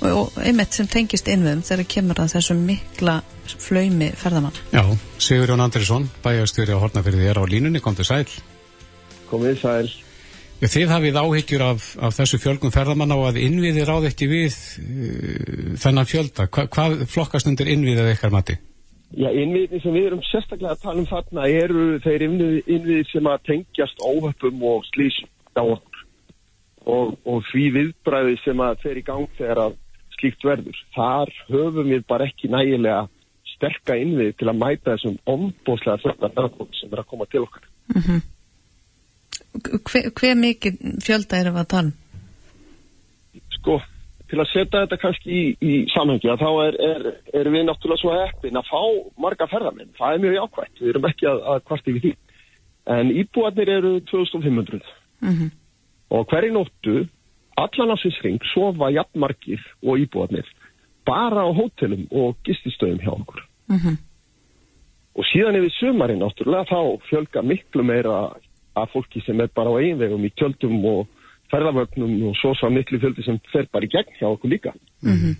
[0.00, 4.58] og, og einmitt sem tengist innviðum þegar kemur að þessum mikla flaumi ferðamann.
[4.72, 4.84] Já,
[5.22, 8.28] Sigur Jón Andrisson, bæjastjóri á Hortnafyrði er á línunni, kom til sæl.
[9.30, 9.90] Komið sæl.
[10.58, 14.56] Já, þið hafið áhyggjur af, af þessu fjölgum ferðamann á að innviði ráð ekki við
[14.82, 16.48] uh, þennan fjölda.
[16.50, 18.58] Hva, hvað flokkast undir innviðið ykkar mati?
[19.16, 23.44] Já, innviðin sem við erum sérstaklega að tala um þarna eru þeir innviðir sem að
[23.48, 26.02] tengjast óhöppum og slísum á okkur
[26.88, 29.78] og, og því viðbræði sem að fer í gang þegar að
[30.20, 30.80] slíkt verður.
[30.96, 33.06] Þar höfum við bara ekki nægilega
[33.58, 37.64] sterka innvið til að mæta þessum þörna verðarkótt sem er að koma til okkar.
[37.94, 38.20] Mm -hmm.
[39.88, 41.88] Hver, hver mikið fjölda við að tala?
[41.88, 41.96] Um?
[43.58, 43.80] Sko,
[44.30, 47.06] til að setja þetta kannski í, í samhengi að þá er, er,
[47.40, 48.82] er við náttúrulega svo heppin að fá
[49.24, 49.94] marga ferðarminn.
[49.98, 52.12] Það er mjög jákvægt, við erum ekki að, að kvarti við því.
[52.98, 54.80] En íbúarnir eru 2500
[55.20, 55.50] mm -hmm.
[56.08, 56.96] og hverju nóttu,
[57.64, 60.46] allan af þessu ring, sofa jafnmarkir og íbúarnir
[61.08, 63.40] bara á hótelum og gististöðum hjá okkur.
[63.68, 63.96] Mm -hmm.
[65.18, 66.80] Og síðan yfir sömarinn náttúrulega þá
[67.10, 68.14] fjölga miklu meira
[68.76, 71.06] að fólki sem er bara á einvegum í tjöldum og
[71.50, 74.72] ferðavögnum og svo svo miklu fjöldi sem fer bara í gegn hjá okkur líka.
[75.02, 75.34] Mm -hmm.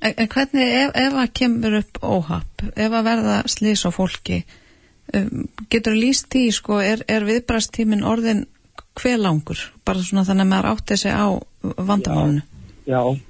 [0.00, 4.44] en, en hvernig ef, ef að kemur upp óhapp, ef að verða slís á fólki,
[5.14, 8.46] um, getur líst því, sko, er, er viðbræstímin orðin
[9.00, 9.58] hver langur?
[9.84, 11.28] Bara svona þannig að maður átti sig á
[11.62, 12.42] vandamálunu.
[12.86, 13.20] Já, já.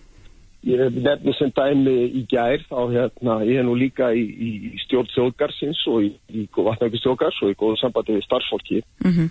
[0.62, 4.50] Ég nefnir sem dæmi í gær, þá hérna, ég er nú líka í, í
[4.84, 8.84] stjórn þjóðgarsins og í, í vatnækistjóðgars og í góðu sambandi við starfsfólki.
[9.02, 9.30] Mm -hmm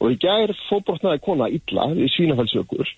[0.00, 2.90] og í gær fóbrotnaði kona illa við svínafælsökur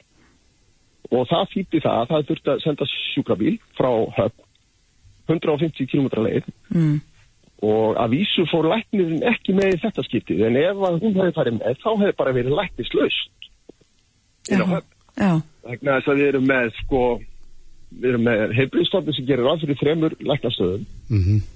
[1.14, 4.44] og það fýtti það að það þurfti að senda sjúkrabíl frá höfn
[5.28, 6.98] 150 km leið mm.
[7.68, 11.82] og að vísu fór læknirinn ekki með þetta skiptið en ef hún hefði farið með
[11.84, 13.50] þá hefði bara verið læknislaust
[14.50, 17.04] inn á höfn þannig að við erum með sko
[17.88, 20.84] við erum með heilbríðstofnum sem gerir aðfyrir þremur læknastöðum.
[21.08, 21.46] Mm -hmm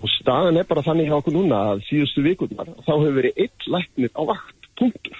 [0.00, 3.66] og staðan er bara þannig hjá okkur núna að síðustu vikurnar þá hefur verið eitt
[3.68, 5.18] læknir á vakt, punktur.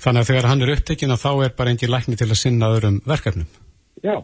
[0.00, 2.70] Þannig að þegar hann er upptekinn að þá er bara engin læknir til að sinna
[2.74, 3.48] öðrum verkefnum?
[4.04, 4.16] Já,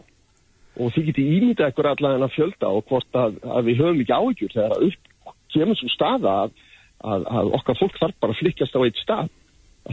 [0.77, 4.17] og því getur ímyndað ekkur allavega að fjölda og hvort að, að við höfum ekki
[4.17, 6.55] áhyggjur þegar að upp kemur svo staða að,
[7.01, 9.33] að, að okkar fólk þarf bara að flikjast á eitt stað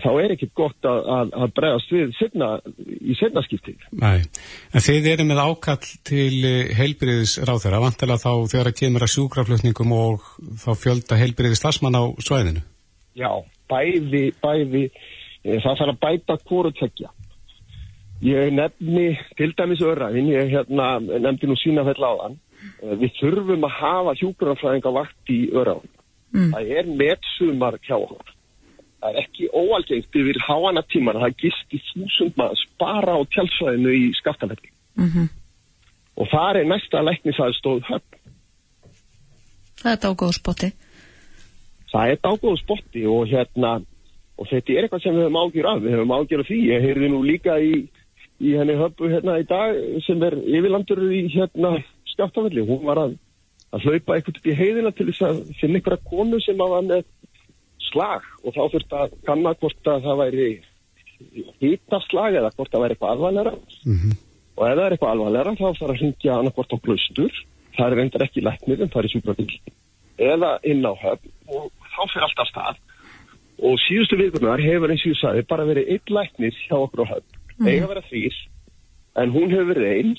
[0.03, 2.49] þá er ekkit gott að, að, að bregast við setna,
[2.83, 3.79] í setna skipting.
[4.01, 4.25] Nei,
[4.75, 9.13] en þið eru með ákall til eh, heilbriðis ráþæra, vantilega þá þegar það kemur að
[9.15, 10.31] sjúkraflutningum og
[10.63, 12.65] þá fjölda heilbriðis lasmann á svæðinu?
[13.19, 13.31] Já,
[13.71, 14.87] bæði, bæði,
[15.45, 17.13] e, það þarf að bæta hvort tekja.
[18.25, 22.39] Ég nefni til dæmis öðræðin, ég hérna, nefndi nú sína fell áðan,
[22.81, 25.93] e, við þurfum að hafa sjúkraflæðinga vakt í öðræðin.
[26.35, 26.49] Mm.
[26.51, 28.35] Það er meðsumar hjá okkur
[29.05, 33.93] það er ekki óalgengt yfir háana tímar að það gisti þúsund maður bara á tjálsvæðinu
[33.93, 35.27] í skaftanverki mm -hmm.
[36.17, 38.21] og það er næsta læknisæðstóð höfn.
[39.83, 40.71] Það er dágóð spotti.
[41.93, 43.73] Það er dágóð spotti og hérna
[44.39, 45.83] og þetta er eitthvað sem við höfum ágjur af.
[45.83, 47.75] Við höfum ágjur af því, ég heyrði nú líka í,
[48.41, 49.77] í henni höfbu hérna í dag
[50.07, 51.77] sem er yfirlandur í hérna
[52.15, 53.19] skaftanverki, hún var að
[53.75, 56.85] að hlaupa eitthvað upp í heiðina til þess að finna einhverja konu sem að var
[56.87, 57.05] með
[57.91, 60.49] slag og þá þurft að kanna hvort að það væri
[61.63, 64.17] hýtaslag eða hvort það væri eitthvað alvarlega mm -hmm.
[64.57, 67.33] og ef það er eitthvað alvarlega þá þarf að hringja annarkvort á glaustur
[67.77, 69.53] það er reyndar ekki læknir en það er sjúkrabíl
[70.19, 72.83] eða inn á höfn og þá fyrir alltaf stað.
[73.65, 77.13] Og síðustu vikurnar hefur eins og ég sagði bara verið einn læknir hjá okkur á
[77.15, 77.31] höfn.
[77.55, 77.69] Mm.
[77.71, 78.39] eiga verið þrýr
[79.23, 80.15] en hún hefur verið einn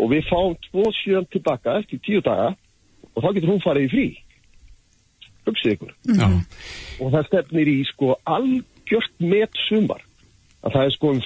[0.00, 2.48] og við fáum tvo sjöðan tilbaka eftir tíu daga
[3.14, 4.06] og þá getur hún farið í frí
[5.50, 6.44] hugsið ykkur mm -hmm.
[7.00, 10.04] og það stefnir í sko algjört met sumar
[10.62, 11.22] að það er sko um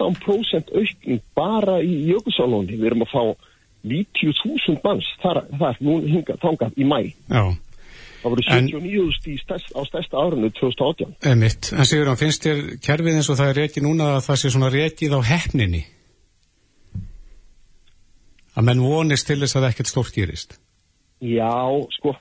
[0.00, 3.24] 15% aukning bara í Jökulsálóni við erum að fá
[3.86, 7.00] 90.000 manns þar, þar nú hinga þangað í mæ
[7.30, 7.56] Já
[8.26, 11.12] Það voru 79.000 stærst, á stærsta árunnu 2018.
[11.30, 14.50] Emitt, en Sigur, finnst þér kerfið eins og það er reikið núna að það sé
[14.50, 15.82] svona reikið á hefninni?
[18.56, 20.56] Að menn vonist til þess að ekkert stórt gerist?
[21.22, 21.54] Já,
[22.00, 22.16] sko,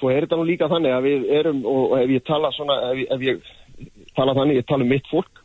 [0.00, 3.04] svo er þetta nú líka þannig að við erum og ef ég tala svona, ef,
[3.16, 3.50] ef ég
[4.16, 5.42] tala þannig, ég tala um mitt fólk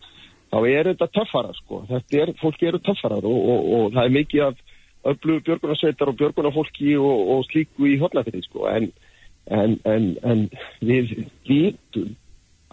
[0.52, 1.82] þá er þetta töffara sko.
[1.90, 4.62] Þetta er, fólki eru töffarar og, og, og það er mikið af
[5.12, 8.70] öllu björgunarsveitar og björgunarfólki og, og slíku í hotnafyrir sko.
[8.72, 8.90] En,
[9.52, 10.46] en, en, en
[10.82, 12.16] við vitum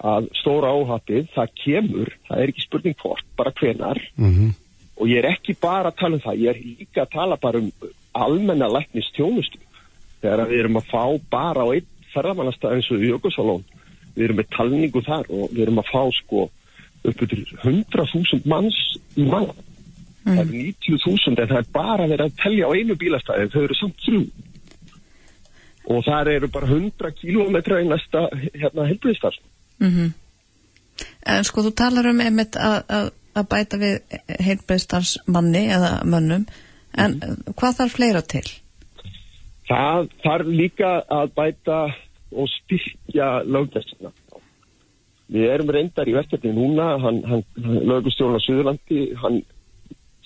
[0.02, 4.54] að stóra áhatið, það kemur það er ekki spurning hvort, bara hvenar mm -hmm.
[4.96, 7.58] og ég er ekki bara að tala um það ég er líka að tala bara
[7.58, 7.70] um
[8.12, 9.60] almenna læknist tjónustu
[10.22, 13.64] þegar við erum að fá bara á einn ferðamannastað eins og í Jökulsálón
[14.14, 16.48] við erum með talningu þar og við erum að fá sko
[17.02, 18.78] upp til 100.000 manns
[19.18, 20.36] í mann mm.
[20.36, 23.78] það er 90.000 en það er bara verið að tellja á einu bílastæði þau eru
[23.78, 24.22] samt þrjú
[25.92, 29.38] og það eru bara 100 kílómetra í næsta hérna helbriðstar
[29.82, 30.12] mm -hmm.
[31.26, 36.46] En sko þú talar um einmitt að, að, að bæta við heilbreyðstars manni eða mönnum
[36.92, 37.54] en mm -hmm.
[37.54, 38.61] hvað þarf fleira til?
[39.72, 41.78] Það þarf líka að bæta
[42.32, 44.12] og styrkja löggæstina.
[45.32, 47.44] Við erum reyndar í verkefni núna, hann, hann
[47.88, 49.40] lögustjórn á Suðurlandi, hann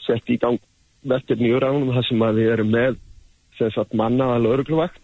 [0.03, 0.59] setti í gang
[1.07, 2.99] verkefni í öðránum þar sem við erum með
[3.59, 5.03] sem sagt mannaða lögurkluvakt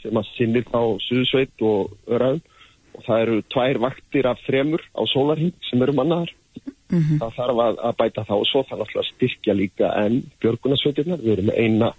[0.00, 2.40] sem að sinnir á Suðsveit og öðránum
[2.96, 6.32] og það eru tvær vaktir af þremur á sólarhing sem eru mannaðar.
[6.88, 7.18] Mm -hmm.
[7.20, 11.20] Það þarf að, að bæta þá og svo þarf alltaf að styrkja líka enn björgunarsveitirnar.
[11.20, 11.90] Við erum með eina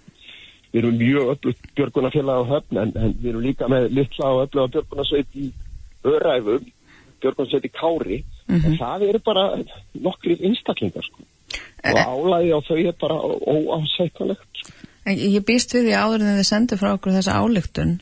[0.72, 4.42] við erum mjög öllugt björgunafélag á höfn en, en við erum líka með litla og
[4.46, 5.46] ölluga björgunarsveit í
[6.04, 6.66] öræfum
[7.22, 8.66] björgunarsveit í kári mm -hmm.
[8.66, 9.44] en það eru bara
[9.94, 11.22] nokkrið einstaklingar sko.
[11.84, 13.18] og eh, álægi á þau er bara
[13.52, 14.72] óásækkanlegt sko.
[15.08, 18.00] Ég býst við því áður en þið sendir frá okkur þessa álygtun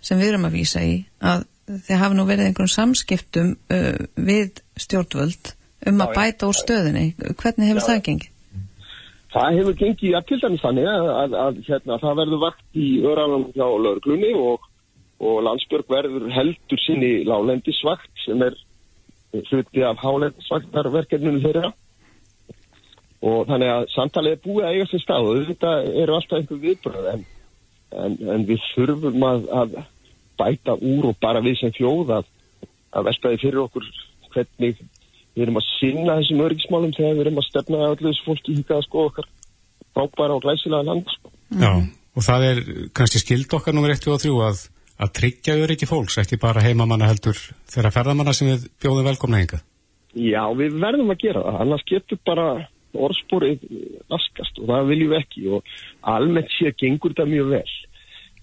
[0.00, 1.44] sem við erum að vísa í að
[1.86, 5.52] þið hafi nú verið einhvern samskiptum uh, við stjórnvöld
[5.86, 7.86] um að bæta úr stöðinni hvernig hefur Já.
[7.86, 8.30] það gengið?
[9.32, 12.86] Það hefur gengið að til dæmis þannig að, að, að hérna, það verður vakt í
[13.04, 14.64] öranum hjá lauruglunni og,
[15.20, 18.56] og landsbjörg verður heldur sinni lálendisvakt sem er
[19.50, 21.74] hluti af hálendisvaktarverkefninu þeirra.
[23.28, 25.72] Og þannig að samtalið er búið að eiga sér stað og þetta
[26.04, 27.24] eru alltaf einhver viðbröð en,
[28.04, 29.78] en, en við þurfum að, að
[30.38, 33.90] bæta úr og bara við sem fjóð að veltaði fyrir okkur
[34.32, 34.80] hvernig
[35.38, 38.84] við erum að sinna þessum örgismálum þegar við erum að stefna allir þessu fólki híkað
[38.86, 39.28] sko okkar
[39.96, 41.32] frábæra og glæsilega land sko.
[41.62, 41.72] Já,
[42.18, 42.60] og það er
[42.98, 44.64] kannski skild okkar nummer 1 og 3 að,
[44.98, 47.38] að tryggja öryggi fólks, ekki bara heimamanna heldur
[47.70, 49.62] þeirra ferðamanna sem við bjóðum velkomna hinga.
[50.18, 52.48] Já, við verðum að gera það, annars getur bara
[52.98, 53.64] orðspórið
[54.16, 55.76] askast og það viljum við ekki og
[56.08, 57.68] almennt sé að gengur það mjög vel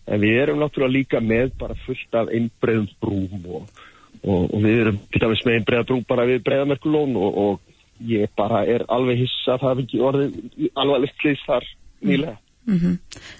[0.06, 3.86] en við erum náttúrulega líka með bara fullt af einbreðum brúm og
[4.26, 8.32] og, og við erum til dæmis með einn breiðabrú bara við breiðamerkulón og, og ég
[8.36, 11.68] bara er alveg hissa að það hefði ekki orðið alveg litlis þar
[12.02, 12.38] nýlega.
[12.66, 12.96] Mm -hmm.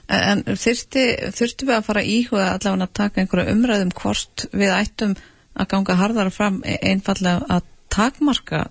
[0.08, 5.16] En þurfti, þurfti við að fara íhuga allavega að taka einhverju umræðum hvort við ættum
[5.56, 8.68] að ganga hardara fram e, einfallega að takmarka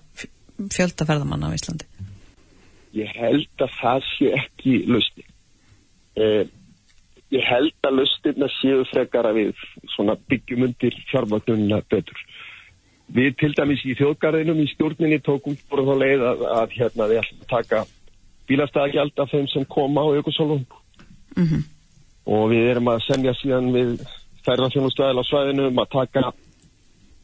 [0.71, 1.87] fjöldaferðamanna á Íslandi?
[2.95, 5.25] Ég held að það sé ekki lusti.
[6.15, 6.47] Eh,
[7.35, 9.65] ég held að lustirna séu frekar að við
[10.31, 12.19] byggjum undir fjármagnunna betur.
[13.15, 17.21] Við til dæmis í þjóðgarðinum í stjórninni tókum bara þá leið að, að hérna við
[17.21, 17.83] ætlum að taka
[18.49, 20.65] bílastæðagjald af þeim sem koma á aukosólum
[21.37, 21.63] mm -hmm.
[22.37, 23.93] og við erum að semja síðan við
[24.45, 26.33] ferðarfjónustæðil á svæðinu um að taka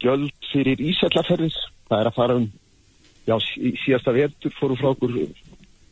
[0.01, 1.57] gjöld fyrir ísætlaferðis.
[1.89, 2.51] Það er að fara um,
[3.29, 3.37] já
[3.85, 5.17] síðasta verður fóru frá okkur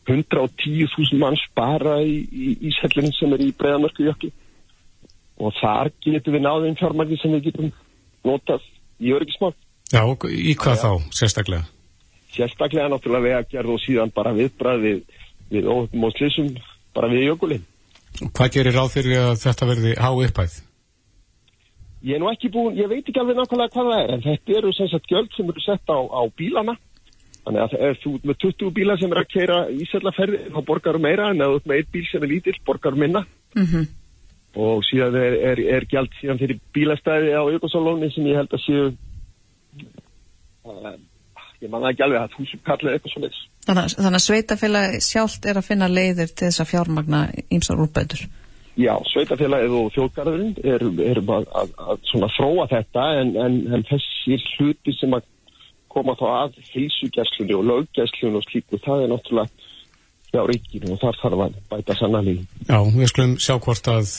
[0.09, 4.33] 110.000 manns bara í, í Ísellinu sem er í breiðamörku jökli
[5.39, 7.73] og þar getum við náðum fjármæki sem við getum
[8.27, 8.65] notað
[8.99, 9.53] í öryggismál.
[9.93, 11.69] Já, og í hvað þá sérstaklega?
[12.35, 15.05] Sérstaklega náttúrulega vegagerð og síðan bara viðbræð við,
[15.53, 16.51] við óhugum og slissum
[16.97, 17.69] bara við jökulinn.
[18.19, 20.59] Hvað gerir ráð fyrir að þetta verði há upphæð?
[22.09, 24.59] Ég er nú ekki búin, ég veit ekki alveg nákvæmlega hvað það er en þetta
[24.59, 26.77] eru sem sagt gjöld sem eru sett á, á bílana
[27.49, 31.01] Þannig að ef þú með 20 bíla sem er að keira ísællaferði þá borgar þú
[31.01, 33.23] meira en ef þú með einn bíl sem er lítill borgar þú minna
[33.57, 33.87] mm -hmm.
[34.65, 38.65] og síðan er, er, er gjald síðan fyrir bílastæði á Jökulsálóni sem ég held að
[38.67, 38.85] séu
[40.69, 40.93] uh,
[41.63, 43.41] ég manna ekki alveg að þú sem kallir eitthvað svo leiðis.
[43.67, 48.29] Þannig, þannig að sveitafélagi sjálft er að finna leiðir til þess að fjármagna ímsar úrbætur?
[48.79, 53.89] Já, sveitafélagið og þjóðgarðurinn erum er að, að, að svona þróa þetta en, en, en
[53.89, 55.27] þessir hluti sem að
[55.93, 59.49] koma þá að hilsugjæslunni og löggjæslunni og slíku, það er náttúrulega
[60.33, 62.43] hjá ríkinu og þar þarf að bæta sannalíð.
[62.69, 64.13] Já, við skulum sjá hvort að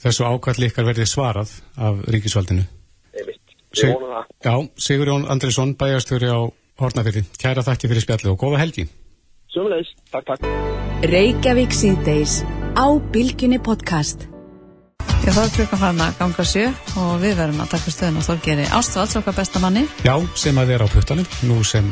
[0.00, 2.64] þessu ákvæðli ykkar verði svarað af ríkisvaldinu.
[3.12, 4.32] Einmitt, ég vona það.
[4.46, 4.54] Já,
[4.86, 6.40] Sigur Jón Andrisson, bæjastjóri á
[6.80, 7.26] Hortnafyrði.
[7.40, 8.88] Kæra þakki fyrir spjallu og góða helgi.
[9.52, 10.44] Sjöfumleis, takk, takk.
[15.20, 16.62] Já, þá er klukkan farin að ganga sjö
[16.96, 19.82] og við verðum að taka stöðun og þorgeri Ástvalds okkar bestamanni.
[20.06, 21.90] Já, sem að vera á puttanum, nú sem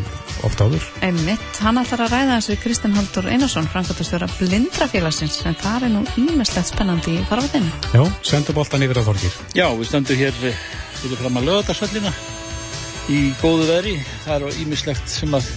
[0.48, 0.86] ofta áður.
[1.04, 6.04] Einmitt, hann ætlar að ræða þessu Kristinn Haldur Einarsson, frangatastjóra Blindrafélagsins, en það er nú
[6.22, 7.68] ímestlegt spennandi í farfatinn.
[7.92, 9.36] Já, sendu boltan yfir að þorgir.
[9.58, 12.14] Já, við stöndum hér fyrir fram að lögadagsvellina
[13.12, 13.98] í góðu veri.
[14.24, 15.50] Það er ímeslegt sem að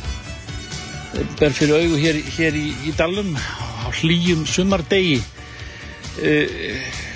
[1.39, 5.21] ber fyrir augu hér, hér í, í dalum á hlýjum sumardegi.
[6.19, 7.07] Uh,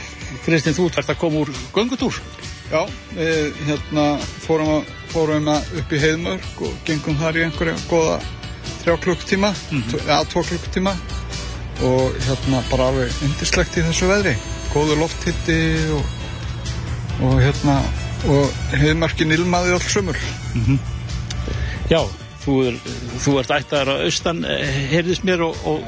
[0.45, 2.17] Kristinn, þú ert að koma úr göngutúr.
[2.69, 2.81] Já,
[3.15, 4.05] við hérna,
[4.43, 8.15] fórum, að, fórum að upp í heiðmörk og gengum þar í einhverja goða
[8.81, 10.07] þrjá klukktíma, mm -hmm.
[10.09, 10.93] ja, tvo klukktíma
[11.85, 14.35] og hérna bara alveg yndislegt í þessu veðri.
[14.73, 15.59] Góðu lofthitti
[15.97, 16.05] og,
[17.25, 17.79] og hérna,
[18.29, 20.17] og heiðmörkin ilmaði alls sömur.
[20.53, 20.79] Mm -hmm.
[21.89, 22.01] Já,
[22.45, 22.77] þú, er,
[23.25, 25.81] þú ert ættar á austan, eh, heyrðis mér og, og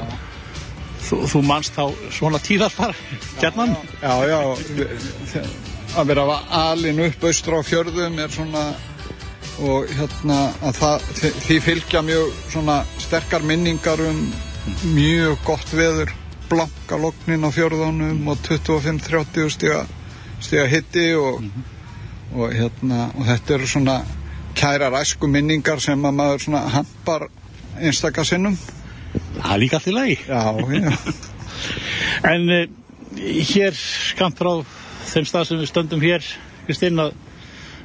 [1.06, 1.84] þú, þú manst þá
[2.18, 2.94] svona tíðar bara,
[3.40, 3.74] gætnan?
[4.02, 4.38] Já, já,
[4.76, 5.48] við-
[5.98, 6.24] að vera
[6.68, 8.64] alin upp austur á fjörðum er svona
[9.58, 14.20] og hérna að það, því- fylgja mjög svona sterkar minningar um
[14.94, 16.12] mjög gott veður.
[16.48, 19.82] Blanka loknin á fjörðunum og 25-30 stiga,
[20.40, 21.42] stiga hitti og,
[22.34, 23.98] og hérna og þetta eru svona
[24.56, 27.26] kærar æsku minningar sem að maður svona hampar
[27.78, 28.56] einstaka sinnum
[29.38, 30.18] Það er líka allt í lagi.
[30.28, 30.42] Já,
[30.74, 30.92] já.
[32.28, 32.66] En uh,
[33.52, 34.52] hér skamt frá
[35.08, 36.26] þeim stað sem við stöndum hér,
[36.66, 37.14] Kristinn, að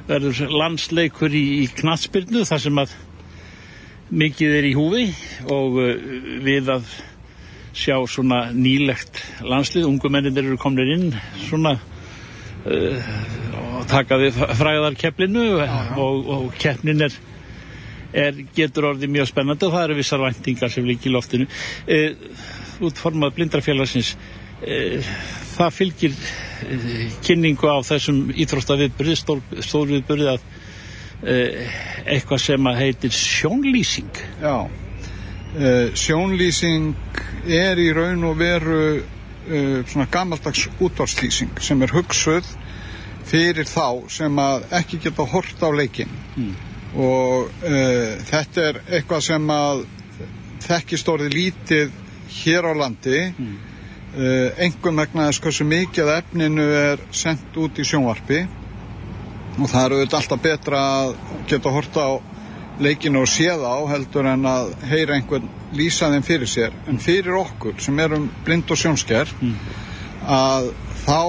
[0.08, 2.94] verður landsleikur í, í knatsbyrnu þar sem að
[4.14, 5.06] mikið er í húfi
[5.50, 5.94] og uh,
[6.44, 6.90] við að
[7.74, 11.08] sjá svona nýlegt landslið, ungu menninir eru komnir inn
[11.48, 13.14] svona uh,
[13.74, 17.16] og taka við fræðarkeplinu og, og keppnin er,
[18.14, 21.46] er getur orðið mjög spennandi og það eru vissar væntingar sem líki í loftinu.
[21.88, 22.14] Uh,
[22.84, 25.10] útformað blindrafélagsins uh,
[25.54, 30.52] það fylgir uh, kynningu á þessum íþróttaviðburði, stór, stórviðburði að
[31.24, 34.18] eitthvað sem að heitir sjónlýsing.
[34.42, 34.66] Já,
[35.96, 37.14] sjónlýsing
[37.48, 38.80] er í raun og veru
[39.88, 42.50] svona gammaldags útvarslýsing sem er hugsuð
[43.24, 46.12] fyrir þá sem að ekki geta hort á leikin
[46.94, 49.84] og uh, þetta er eitthvað sem að
[50.64, 51.96] þekkist orðið lítið
[52.40, 53.22] hér á landi.
[53.38, 53.54] Mm.
[54.62, 58.44] engum vegna þess hversu mikið efninu er sendt út í sjónvarpi.
[59.58, 61.16] Og það eru auðvitað alltaf betra að
[61.50, 62.12] geta horta á
[62.78, 66.74] leikinu og séð á heldur en að heyra einhvern lýsa þeim fyrir sér.
[66.90, 69.30] En fyrir okkur sem erum blind og sjónsker
[70.30, 70.70] að
[71.04, 71.20] þá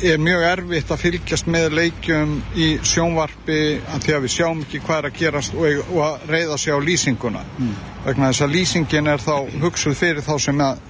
[0.00, 3.58] er mjög erfitt að fylgjast með leikjum í sjónvarpi
[3.92, 6.72] að því að við sjáum ekki hvað er að gerast og, og að reyða sig
[6.72, 7.44] á lýsinguna.
[8.06, 10.82] Vegna þess að lýsingin er þá hugsuð fyrir þá sem að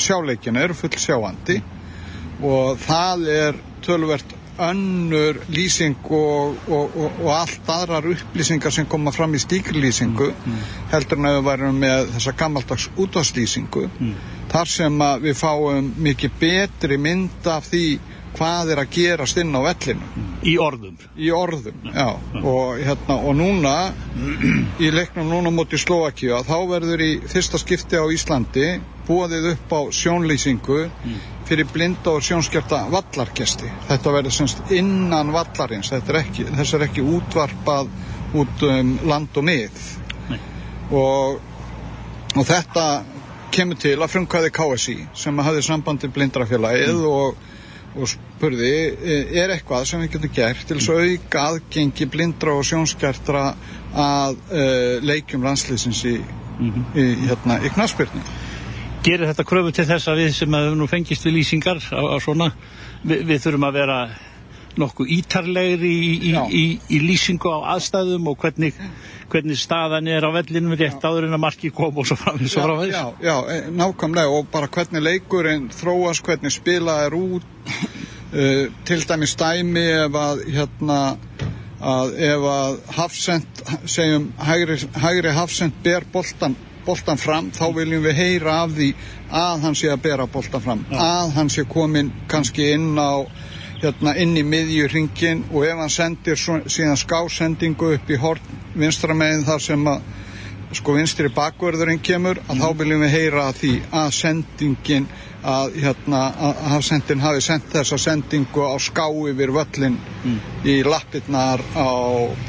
[0.00, 1.60] sjáleikina eru full sjáandi
[2.40, 9.12] og það er tölvert önnur lýsing og, og, og, og allt aðrar upplýsingar sem koma
[9.14, 10.28] fram í stíkri lýsingu
[10.90, 13.86] heldur en að við værum með þessa gammaldags útvarslýsingu
[14.50, 17.84] þar sem að við fáum mikið betri mynd af því
[18.40, 20.06] hvað er að gerast inn á vellinu.
[20.48, 20.94] Í orðum.
[21.20, 22.06] Í orðum, já,
[22.40, 23.74] og hérna og núna
[24.80, 28.70] í leiknum núna móti Slovakíu þá verður í fyrsta skipti á Íslandi
[29.04, 30.86] búið upp á sjónlýsingu
[31.50, 33.68] fyrir blinda og sjónskerta vallargesti.
[33.90, 37.90] Þetta verður semst innan vallarins, er ekki, þess er ekki útvarpað
[38.40, 39.84] út um land og mið.
[40.96, 41.40] Og,
[42.32, 42.86] og þetta
[43.52, 47.48] kemur til að frumkvæði KSI sem hafði sambandi blindrafélagið og,
[47.98, 48.72] og spurði,
[49.36, 53.42] er eitthvað sem við getum gert til þess að auka aðgengi blindra og sjónskertra
[53.92, 56.14] að uh, leikjum landslýsins í,
[56.64, 58.24] í, hérna, í knaspyrni?
[59.04, 62.50] gerir þetta kröfu til þess að við sem að nú fengist við lýsingar á, svona
[63.04, 64.00] við, við þurfum að vera
[64.80, 66.64] nokkuð ítarlegri í, í, í,
[66.96, 68.76] í lýsingu á aðstæðum og hvernig,
[69.32, 72.68] hvernig staðan er á vellinum rétt áður en að marki kom og svo framins og
[72.68, 77.48] framins Já, já, já, nákvæmlega og bara hvernig leikurinn þróast, hvernig spilað er út
[78.32, 81.00] uh, til dæmis dæmi ef að hérna
[81.80, 88.16] að ef að hafsend segjum hægri, hægri hafsend ber boltan boltan fram, þá viljum við
[88.16, 88.90] heyra af því
[89.36, 91.00] að hann sé að bera boltan fram ja.
[91.00, 93.24] að hann sé komin kannski inn á
[93.80, 99.64] hérna inn í miðjuringin og ef hann sendir síðan skásendingu upp í hort vinstramegin þar
[99.64, 100.02] sem að
[100.76, 102.60] sko vinstri bakverðurinn kemur að mm.
[102.62, 103.72] þá viljum við heyra að því
[104.02, 105.08] að sendingin
[105.46, 110.38] að hérna að hafsendin hafi sendt þessa sendingu á ská yfir völlin mm.
[110.68, 111.88] í lappirnar á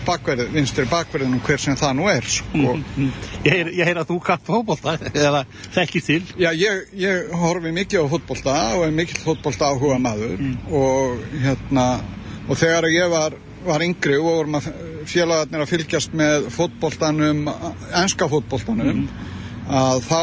[0.08, 2.76] bakverð, vinstri bakverðinum hver sem það nú er sko.
[2.76, 3.12] mm.
[3.48, 8.12] Ég heyr að þú kapp fótbolta eða þekki til Já, ég, ég horfi mikið á
[8.12, 11.88] fótbolta og er mikill fótbolta áhuga maður og hérna
[12.50, 14.72] og þegar ég var, var yngri og vorum að
[15.08, 17.46] félagarnir að fylgjast með fótboltanum,
[18.02, 19.06] enska fótboltanum
[19.72, 20.22] að þá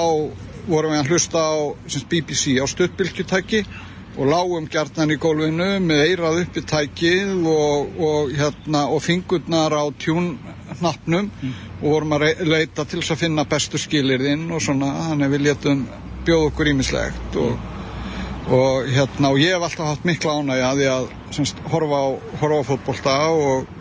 [0.68, 1.56] vorum við að hlusta á
[1.88, 3.62] semst, BBC á stuttbylgjutæki
[4.18, 9.84] og lágum gjarnan í gólfinu með eirað uppi tækið og, og, hérna, og fingurnar á
[10.02, 11.56] tjúnhnappnum mm.
[11.78, 15.86] og vorum að leita til þess að finna bestu skilirðinn og svona, þannig við letum
[16.26, 17.54] bjóð okkur ímislegt og,
[18.58, 22.08] og hérna, og ég hef alltaf haft mikla ánægja að því að semst, horfa á,
[22.42, 23.74] horfa á fótbolta og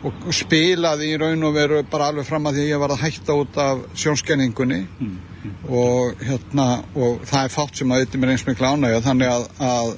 [0.00, 3.02] og spilaði í raun og veru bara alveg fram að því að ég var að
[3.04, 5.16] hætta út af sjónskenningunni mm.
[5.40, 9.02] Og, hérna, og það er fátt sem að þetta mér eins mikla ánægja.
[9.06, 9.92] Þannig að, að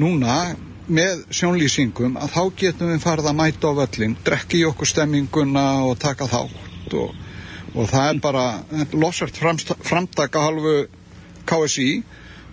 [0.00, 0.38] núna
[0.84, 5.64] með sjónlýsingum að þá getum við farið að mæta á völlin drekki í okkur stemminguna
[5.86, 7.14] og taka þátt og,
[7.72, 8.44] og það er bara
[8.92, 10.74] losart framtaka halvu
[11.48, 11.88] KSI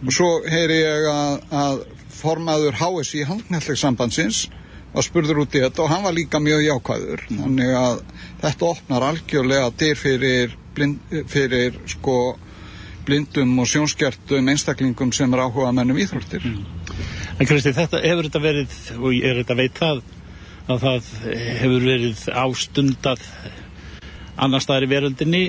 [0.05, 1.83] og svo heyri ég að, að
[2.21, 4.45] formaður HSI handnættilegsambandsins
[4.91, 7.25] var spurður út í þetta og hann var líka mjög jákvæður.
[7.29, 8.01] Þannig að
[8.41, 10.99] þetta opnar algjörlega dyr fyrir, blind,
[11.31, 12.17] fyrir sko
[13.05, 16.45] blindum og sjónskertum einstaklingum sem er áhuga mennum íþróttir
[17.41, 20.01] En Kristi, þetta hefur þetta verið, og ég er þetta veit það,
[20.69, 21.07] að það
[21.57, 23.23] hefur verið ástundað
[24.41, 25.41] annar staðar í veröldinni,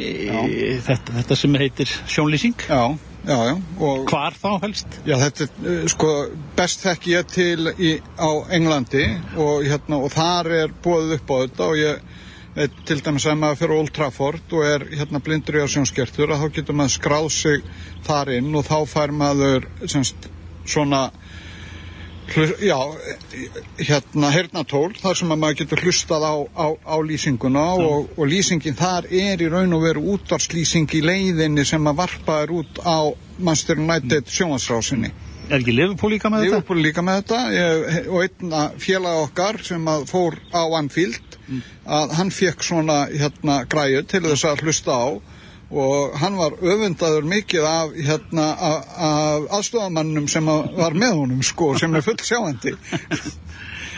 [0.86, 2.64] þetta, þetta sem heitir sjónlýsing.
[2.64, 2.96] Já,
[3.28, 3.52] já, já.
[3.78, 4.98] Og, Hvar þá helst?
[5.08, 6.10] Já, þetta er, sko,
[6.56, 9.04] best þekk ég til í, á Englandi
[9.36, 12.20] og, hérna, og þar er búið upp á þetta og ég
[12.52, 16.42] til dæmis að maður fyrir Old Trafford og er hérna blindur í að sjónskertur að
[16.42, 17.64] þá getur maður skráð sig
[18.04, 20.28] þar inn og þá fær maður semst
[20.68, 21.06] svona
[22.60, 22.76] já,
[23.80, 28.76] hérna hernatól þar sem að maður getur hlustað á, á, á lýsinguna og, og lýsingin
[28.78, 33.16] þar er í raun og veru útvarslýsing í leiðinni sem að varpa er út á
[33.40, 35.12] Manchester United sjónvarsrásinni
[35.50, 36.52] Er ekki Liverpool líka með þetta?
[36.52, 37.38] Liverpool líka með þetta.
[37.52, 41.31] Ég, og einn félag okkar sem fór á Anfield
[41.86, 45.08] að hann fekk svona hérna græju til þess að hlusta á.
[45.72, 51.40] Og hann var öfundaður mikið af, hérna, af, af aðstofamannum sem að var með honum
[51.46, 52.74] sko, sem er full sjáandi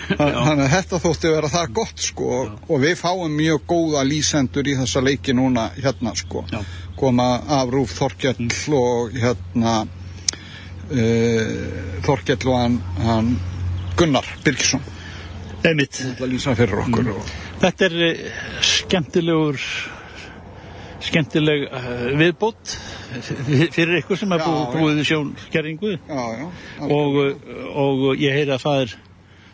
[0.08, 2.30] þannig að þetta þótti vera það gott sko.
[2.68, 6.44] Og við fáum mjög góða lýsendur í þessa leiki núna hérna sko.
[6.98, 7.28] Koma
[7.58, 11.54] af Rúf Þorkell og hérna uh,
[12.06, 13.36] Þorkell og hann, hann
[13.98, 14.93] Gunnar Birgisson
[15.64, 16.00] Einmitt.
[17.62, 18.24] Þetta er eh,
[18.60, 19.60] skemmtilegur
[21.04, 21.88] skemmtileg uh,
[22.18, 22.74] viðbót
[23.74, 25.06] fyrir ykkur sem er búið í
[26.08, 26.46] já,
[26.86, 28.94] og, uh, og ég heyri að það er,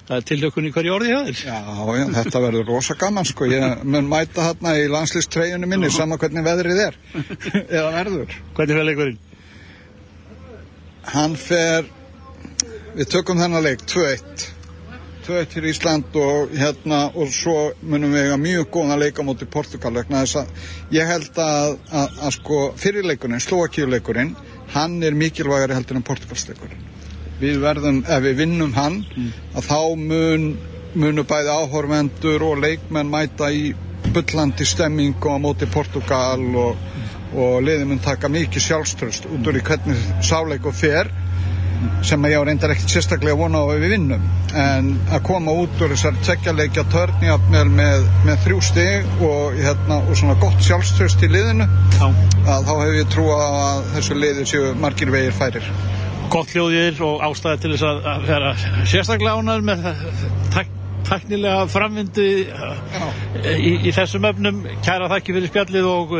[0.08, 1.40] það er tilökun í hverju orði hjá þér.
[1.48, 1.58] Já,
[1.98, 6.46] já, þetta verður rosa gaman sko, ég mun mæta hérna í landslýstreyjunni minni sama hvernig
[6.46, 7.00] veðrið er
[7.80, 8.38] eða verður.
[8.54, 9.20] Hvernig fyrir leikurinn?
[11.11, 11.90] Hann fer,
[12.94, 14.50] við tökum þennan leik 2-1,
[15.31, 19.47] 2-1 fyrir Ísland og hérna og svo munum við eiga mjög góðan leik á móti
[19.47, 24.33] Portugal vegna þess að ég held að, að, að sko fyrirleikurinn, Slovakíuleikurinn,
[24.74, 26.83] hann er mikilvægari heldur en Portugalsleikurinn.
[27.41, 28.99] Við verðum, ef við vinnum hann,
[29.55, 30.51] að þá mun,
[30.99, 33.70] munu bæði áhorfendur og leikmenn mæta í
[34.11, 36.85] bullandi stemmingu á móti Portugal og,
[37.39, 41.12] og liðið mun taka mikið sjálfströst út úr í hvernig sáleiku fer
[42.07, 44.24] sem ég á reyndar ekkert sérstaklega vona á að við vinnum
[44.62, 50.18] en að koma út úr þessar tveggjarleikja törnjafnel með, með þrjú stig og, hérna, og
[50.18, 52.07] svona gott sjálfströst í liðinu Já.
[52.57, 55.70] að þá hefur ég trú að þessu liði séu margir vegir færir
[56.31, 58.51] Gott hljóðir og ástæði til þess að, að vera
[58.87, 59.89] sérstaklega ánæður með
[60.55, 60.68] tak,
[61.09, 62.26] taknilega framvindu
[63.51, 64.61] í, í þessum öfnum.
[64.87, 66.14] Kæra þakki fyrir spjallið og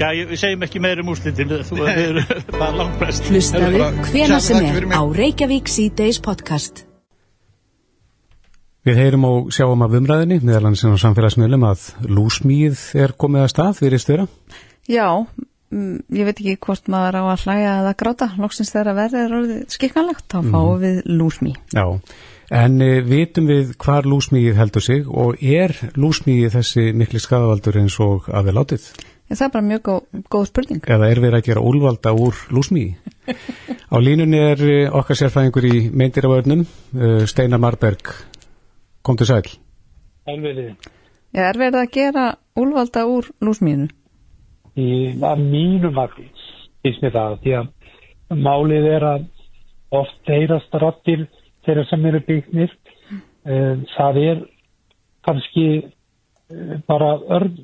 [0.00, 1.54] já, ég, við segjum ekki meir um úrslitin.
[1.68, 2.18] Þú er
[2.50, 3.30] bara langt best.
[3.30, 6.84] Hlustaðu hvena sem er á Reykjavík C-Days podcast.
[8.84, 13.50] Við heyrum og sjáum af umræðinni meðal hans á samfélagsmiðlum að lúsmíð er komið að
[13.54, 14.26] stað fyrir störa.
[14.84, 15.08] Já,
[15.72, 19.22] mm, ég veit ekki hvort maður á að hlæja eða gráta, loksins þegar að verði
[19.22, 21.54] er orðið skikkanlegt, þá fáum við lúsmí.
[21.72, 21.86] Já,
[22.60, 27.96] en e, vitum við hvar lúsmíð heldur sig og er lúsmíð þessi mikli skadavaldur eins
[28.04, 28.88] og að við látið?
[29.34, 30.80] En það er bara mjög góð, góð spurning.
[30.86, 32.92] Eða er verið að gera úlvalda úr lúsmíð?
[33.90, 38.12] Á línunni er e, okkar sérfræðingur í meindiraförnum, e, Steinar Marberg,
[39.02, 39.48] kom til sæl.
[40.30, 40.76] Alveg,
[41.34, 43.88] Já, er verið að gera úlvalda úr lúsmínu?
[44.78, 44.86] í
[45.18, 46.28] að mínu mati
[46.82, 49.26] finnst mér það, því að málið er að
[49.98, 51.26] oft deyrast rattir
[51.66, 52.74] þeirra sem eru byggnir
[53.10, 54.42] um, það er
[55.26, 55.68] kannski
[56.86, 57.54] bara örn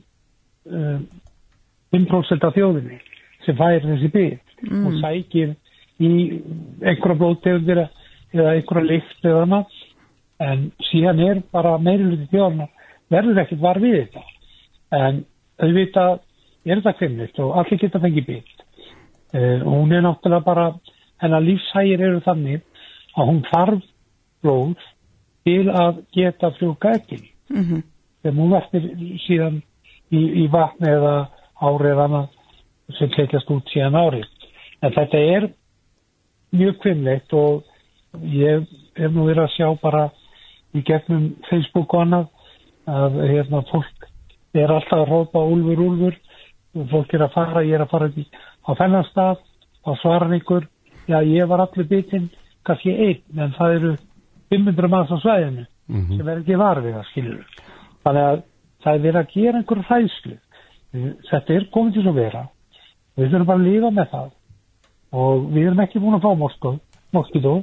[1.93, 3.01] 5% af þjóðinni
[3.47, 4.87] sem fær þessi bygg Mm.
[4.87, 5.55] og sækir
[6.01, 6.09] í
[6.85, 7.79] einhverja blóðtegundir
[8.35, 9.79] eða einhverja lykt eða annað
[10.41, 12.67] en síðan er bara meiriluti þjóðana
[13.11, 14.23] verður ekkert var við þetta
[14.99, 15.23] en
[15.63, 16.19] auðvitað
[16.67, 18.53] er þetta kvinnist og allir geta fengið bygg
[19.35, 20.67] uh, og hún er náttúrulega bara
[21.25, 22.61] hennar lífshægir eru þannig
[23.17, 23.83] að hún þarf
[24.45, 24.77] blóð
[25.49, 27.83] til að geta frjóka ekki Mm -hmm.
[28.23, 28.85] þegar hún verður
[29.27, 29.63] síðan
[30.13, 31.29] í, í vatni eða
[31.61, 32.29] árið annað
[32.99, 34.27] sem kveikjast út síðan árið.
[34.83, 35.49] En þetta er
[36.57, 37.63] mjög kvinnlegt og
[38.27, 38.67] ég
[38.99, 40.09] hef nú verið að sjá bara
[40.75, 42.27] í gegnum Facebook og annað
[42.91, 44.09] að hérna, fólk
[44.57, 46.19] er alltaf að rópa úlfur, úlfur.
[46.79, 48.25] Og fólk er að fara, ég er að fara í,
[48.67, 49.41] á þennan stað,
[49.87, 50.69] á svaran ykkur
[51.11, 52.29] já ég var allir bitinn
[52.67, 53.93] kannski einn, en það eru
[54.53, 57.47] 500 manns á svæðinu sem er ekki varfið að skilur
[58.05, 58.43] þannig að
[58.85, 60.37] það er verið að gera einhverju hræðslu
[60.93, 62.45] þetta er komið til að vera.
[63.19, 64.31] Við þurfum bara að lífa með það.
[65.21, 66.75] Og við erum ekki búin að fá moskó,
[67.15, 67.57] moskító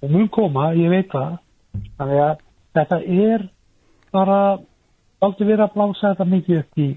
[0.00, 1.38] og mun koma, ég veit það.
[2.00, 2.42] Þannig að
[2.78, 3.46] þetta er
[4.14, 4.40] bara
[5.20, 6.88] aldrei verið að blása þetta mikið upp í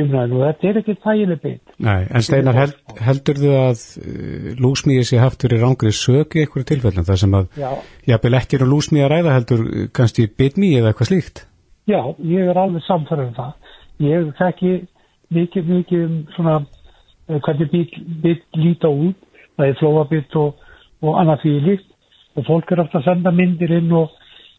[0.00, 4.50] umræðinu og þetta er ekki þægileg beitt Nei, en Steinar, held, heldur þú að uh,
[4.62, 7.64] lúsmíði sé haft fyrir rángri sög í einhverju tilfellum þar sem að
[8.06, 11.42] jafnvel ekki er um lúsmíði að ræða heldur uh, kannski bitmí eða eitthvað slíkt?
[11.90, 13.72] Já, ég er alveg samfærið um það.
[14.04, 14.74] Ég þekki
[15.34, 19.16] mikið, mikið um svona uh, hvernig bíl líta út,
[19.56, 20.66] það er flóabitt og,
[21.02, 21.88] og annað því líkt
[22.38, 24.12] og fólk er ofta að senda myndir inn og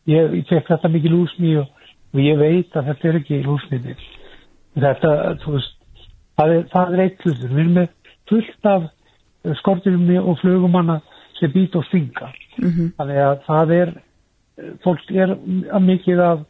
[0.09, 1.69] ég, ég fekk þetta mikið lúsmi og,
[2.13, 4.03] og ég veit að þetta er ekki lúsmiðir.
[4.81, 5.13] Þetta,
[5.43, 5.77] þú veist,
[6.39, 7.49] það er, það er eitt hlutur.
[7.51, 7.89] Við erum með
[8.31, 8.87] fullt af
[9.61, 10.99] skortinum og flugumanna
[11.39, 12.31] sem být og stinga.
[12.57, 12.93] Mhm.
[12.97, 13.93] Þannig að það er,
[14.83, 15.35] fólk er
[15.71, 16.45] að mikið að,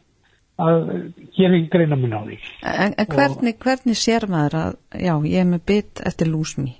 [0.60, 0.90] að
[1.36, 2.38] gera ekki greina minn á því.
[2.62, 6.74] En, en hvernig, hvernig sér maður að, já, ég er með bit eftir lúsmi?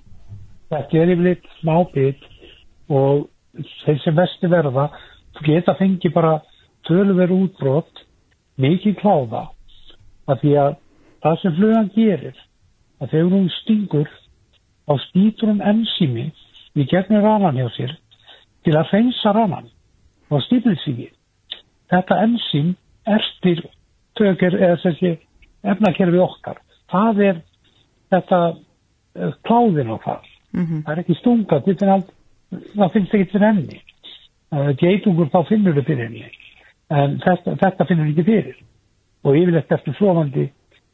[0.73, 2.29] Þetta er yfirleitt smá bit
[2.93, 3.27] og
[3.85, 4.89] þeir sem vesti verða
[5.45, 6.39] geta fengið bara
[6.87, 8.05] töluveru útbrot,
[8.61, 9.47] mikið kláða,
[10.29, 10.77] af því að
[11.23, 12.37] það sem flugan gerir,
[13.01, 14.11] að þegar hún stingur
[14.87, 16.29] á spýtur hún ensými
[16.79, 17.97] í gegnum ranan hjá sér
[18.67, 19.69] til að hreinsa ranan
[20.31, 21.11] og stífilsíki.
[21.91, 22.75] Þetta ensím
[23.09, 23.63] ertir
[24.19, 25.15] tökir eða þessi
[25.73, 26.61] efnakerfi okkar.
[26.93, 27.41] Það er
[28.13, 30.29] þetta uh, kláðin á það.
[30.53, 30.83] Mhm.
[30.85, 33.81] Það er ekki stunga, það finnst ekki fyrir henni.
[34.83, 36.27] Geitungur þá finnur þau fyrir henni.
[36.93, 38.59] En þetta, þetta finnur ekki fyrir.
[39.25, 40.51] Og yfirleitt eftir slofandi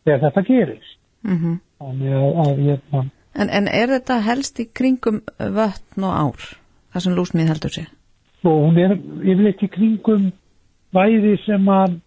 [0.06, 0.98] þegar þetta gerist.
[1.26, 1.58] Mhm.
[1.78, 6.46] Þannig að, ég, En, en er þetta helst í kringum vötn og ár,
[6.94, 7.90] það sem lúsmið heldur sér?
[8.46, 10.28] og hún er yfirleitt í kringum
[10.94, 11.98] væði sem að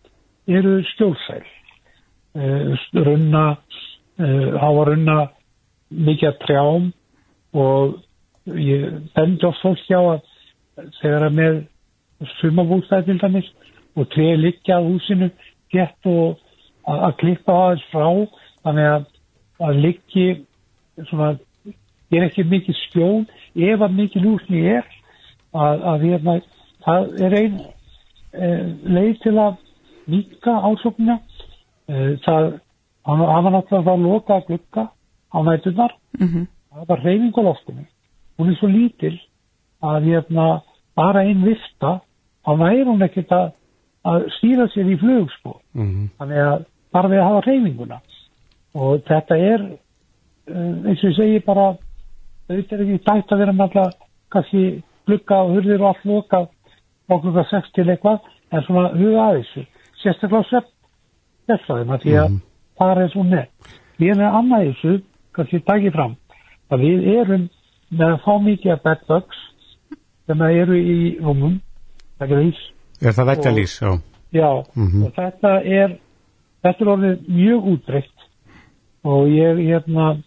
[0.52, 1.44] eru skjólsæl.
[2.32, 3.46] Uh, runna,
[4.20, 5.18] uh, hafa runna
[5.92, 6.92] mikið trjám
[7.54, 8.00] og
[8.56, 10.22] ég bendi oft fólk hjá að
[11.02, 11.58] þegar að með
[12.40, 13.50] sumabústæði til dæmis
[14.00, 15.30] og treði liggja að húsinu
[15.74, 16.40] gett og
[16.88, 18.08] að, að klippa aðeins frá
[18.64, 19.06] þannig að,
[19.68, 20.26] að liggi
[21.10, 21.30] svona,
[22.12, 23.20] er ekki mikið skjól
[23.56, 24.88] ef að mikið lúsni er
[25.52, 26.36] að, að hérna,
[26.86, 27.72] það er ein e,
[28.34, 29.56] leið til að
[30.12, 31.20] mýka ásóknina.
[31.88, 32.60] E, það
[33.06, 34.84] hann var náttúrulega þá loka að glukka
[35.34, 36.48] á nætunar Mhm.
[36.72, 37.86] það var reyning á loftinu
[38.38, 39.20] hún er svo lítil
[39.82, 40.62] að hérna
[40.96, 42.02] bara einn vifta
[42.46, 43.52] þá væri hún ekkert að,
[44.06, 48.00] að stýra sér í flugspor Mm þannig að bara við að hafa reyfinguna
[48.76, 51.78] og þetta er uh, eins og ég segi bara
[52.50, 53.94] auðvitað er ekki dætt að vera með alltaf
[54.32, 56.48] kannski glugga og hurðir og allt loka
[57.12, 58.20] á klukka 6 til eitthvað
[58.52, 59.64] en svona huga að þessu
[60.02, 60.70] sérstaklega svepp
[61.52, 62.38] þessum að því að
[62.82, 63.48] það er svo með
[64.02, 64.94] við erum annað þessu
[65.36, 66.16] kannski takið fram
[66.72, 67.50] að við erum
[67.92, 69.42] með að fá mikið af bedbugs
[70.28, 71.60] sem að eru í rúmum
[72.20, 72.62] það er ís
[73.02, 73.72] Er það veggjalís?
[73.82, 73.92] Já.
[74.32, 75.04] Já, Mhm.
[75.06, 75.98] og þetta er
[76.64, 78.28] þetta er orðið mjög útbreytt
[79.04, 80.22] og ég, hérna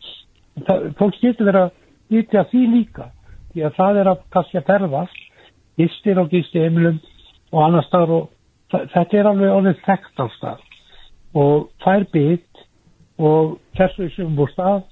[0.66, 1.70] það, fólk getur verið að
[2.10, 3.06] vitja því líka,
[3.54, 5.20] því að það er að kannski að ferðast,
[5.80, 7.00] gistir og gisti heimilum
[7.52, 8.30] og annar staðar og
[8.94, 10.64] þetta er alveg orðið þekkt á stað
[11.34, 12.64] og fær bit
[13.18, 14.82] og þessu sem búr stað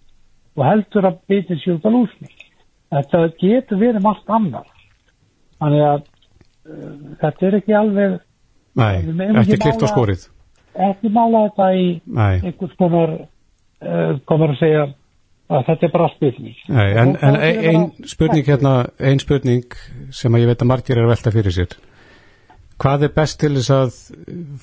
[0.57, 2.31] og heldur að bitin sér út á lúsni
[2.93, 4.67] þetta getur verið margt annar
[5.63, 8.19] þannig að uh, þetta er ekki alveg
[8.79, 8.95] Nei,
[9.43, 10.23] ekki klift mála- skórið.
[10.89, 12.35] ekki mála þetta í Nei.
[12.41, 14.85] einhvers konar uh, komur að segja
[15.53, 19.77] að þetta er bara spilning Nei, en, en er ein spurning hérna, ein spurning
[20.15, 21.77] sem að ég veit að margir er að velta fyrir sér.
[22.83, 23.99] Hvað er best til þess að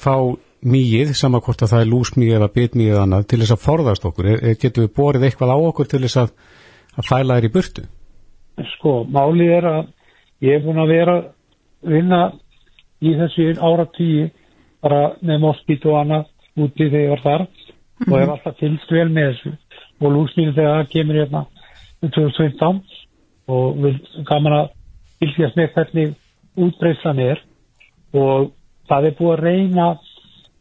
[0.01, 0.15] fá
[0.59, 4.09] mýið, sama hvort að það er lúsmýið eða bitmýið eða annað, til þess að forðast
[4.09, 4.33] okkur?
[4.59, 6.33] Getum við borið eitthvað á okkur til þess að,
[6.97, 7.85] að fæla þær í burtu?
[8.75, 9.81] sko, málið er að
[10.45, 11.15] ég er búin að vera
[11.85, 12.21] vinna
[12.99, 14.27] í þessu ára tíu
[14.83, 16.29] bara með moskít og annað
[16.59, 17.45] úti þegar ég var þar
[18.07, 19.53] og hef alltaf fylgst vel með þessu
[19.99, 21.41] og lúsmýri þegar það kemur hérna
[22.01, 22.81] 2015
[23.49, 23.95] og vil
[24.29, 24.69] gaman að
[25.19, 26.13] fylgjast með hvernig
[26.59, 27.41] útbreyslan er.
[28.15, 28.51] Og
[28.89, 29.87] það er búið að reyna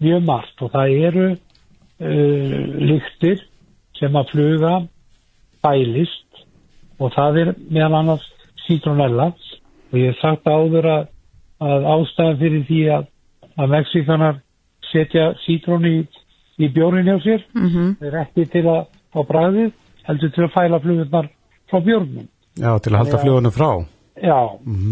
[0.02, 3.44] mjög margt og það eru uh, lyktir
[3.98, 4.74] sem að fluga
[5.64, 6.42] bælist.
[6.98, 8.26] Og það er meðal annars
[8.66, 9.30] citronella
[9.88, 11.06] og ég hef sagt áður að,
[11.64, 13.06] að ástæðan fyrir því að,
[13.58, 14.40] að Mexikanar
[14.90, 15.96] setja citrón í,
[16.58, 17.96] í bjórin hjá sér Mhm.
[18.02, 19.70] er ekki til að fá bræðið
[20.08, 21.30] heldur til að fæla flugurnar
[21.70, 22.26] frá bjórnum
[22.58, 23.70] Já, til að halda flugunum frá.
[24.18, 24.38] já,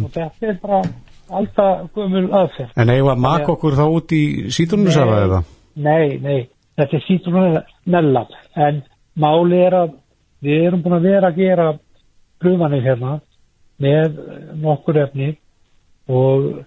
[0.04, 0.82] og þetta er bara
[1.28, 2.74] alltaf gömul aðferð.
[2.78, 4.22] En eigum að maka okkur þá út í
[4.54, 5.40] sítrunnusafa eða?
[5.82, 6.48] Nei, nei,
[6.78, 8.22] þetta er citronella
[8.54, 8.82] en
[9.18, 9.96] máli er að
[10.46, 11.66] við erum búin að vera að gera
[12.40, 13.16] prufanir hérna
[13.82, 14.20] með
[14.62, 15.32] nokkur efni
[16.08, 16.62] og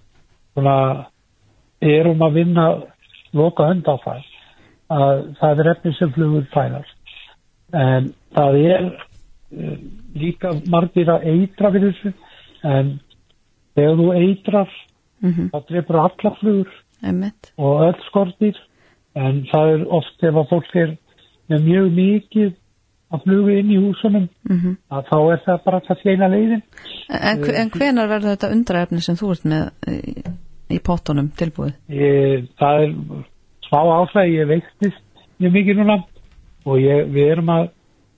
[0.54, 0.76] svona
[1.80, 2.68] erum að vinna
[3.34, 4.26] loka hönd á það
[4.90, 6.99] að það er efni sem flugur fænast
[7.74, 9.78] en það er uh,
[10.16, 12.14] líka margir að eitra fyrir þessu
[12.64, 13.00] en
[13.76, 14.70] þegar þú eitrar
[15.22, 15.50] mm -hmm.
[15.54, 16.72] þá drefur alla flugur
[17.04, 17.54] Einmitt.
[17.58, 18.56] og öll skortir
[19.16, 20.98] en það er oft ef að fólk er
[21.50, 22.52] með mjög mikið
[23.12, 24.76] að flugu inn í húsunum Mhm.
[24.92, 26.62] að þá er það bara kannski eina leiðin
[27.10, 30.24] En, en hvenar verður þetta undraefni sem þú ert með í,
[30.76, 31.74] í pottunum tilbúið?
[31.90, 32.94] ég, það er
[33.66, 35.02] smá áfæði, ég veiktist
[35.40, 36.04] mjög mikið núna
[36.66, 37.70] og ég, við erum að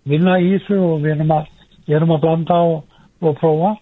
[0.10, 1.50] vinna í þessu og við erum að,
[1.90, 3.74] erum að blanda og, og prófa.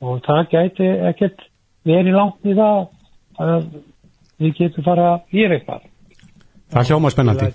[0.00, 1.42] Og það gæti ekkert
[1.84, 2.86] verið langt í það
[3.40, 3.66] að
[4.40, 5.84] við getum fara gera eitthvað.
[6.70, 7.50] Það hljóma spennandi.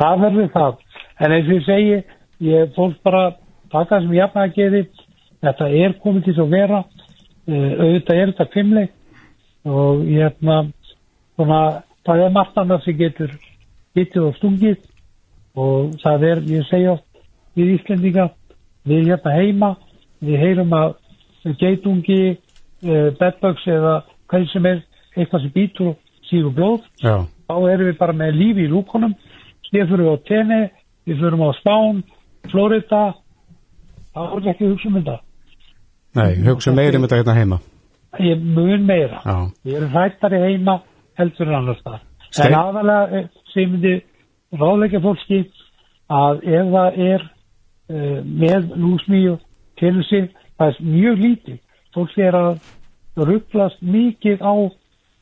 [0.00, 0.82] það verður það.
[1.22, 2.02] En eins og ég segi,
[2.48, 3.22] ég fólk bara
[3.72, 4.82] taka sem jafna að geri
[5.42, 6.82] þetta er komið til að vera.
[7.42, 8.92] Uh, auðvitað er þetta fimmleik
[9.66, 10.60] og ég hefna
[11.34, 11.58] svona,
[12.06, 13.32] það er margt annað sem getur
[13.98, 14.78] getur og stungið
[15.58, 17.08] og það er, ég segja oft
[17.58, 18.28] við Íslendinga,
[18.88, 19.70] við hérna heima
[20.22, 20.94] við heyrum að
[21.60, 22.20] geitungi,
[22.86, 23.96] uh, bedbugs eða
[24.30, 24.84] hvað sem er,
[25.16, 26.86] eitthvað sem býtur og sígur blóð.
[27.02, 29.16] Já, þá erum við bara með lífi í lúkonum
[29.68, 30.60] síðan fyrir við á tenni
[31.08, 32.00] við fyrir á Spán,
[32.52, 33.02] Florida
[34.14, 35.18] þá erum við ekki að hugsa um þetta.
[36.20, 37.60] Nei, hugsa meiri um þetta hérna heima.
[38.20, 39.20] ég mun meira.
[39.24, 40.80] Já, við erum hættari heima
[41.18, 42.00] heldur en annars það
[42.40, 43.94] en aðalega eh, sem myndi
[44.52, 45.42] ráðleika fólki
[46.12, 49.40] að ef það er uh, með lúsmi og
[49.80, 51.60] telur sig það er mjög lítið.
[51.92, 52.52] Fólki er að
[53.16, 54.54] rugglast mikið á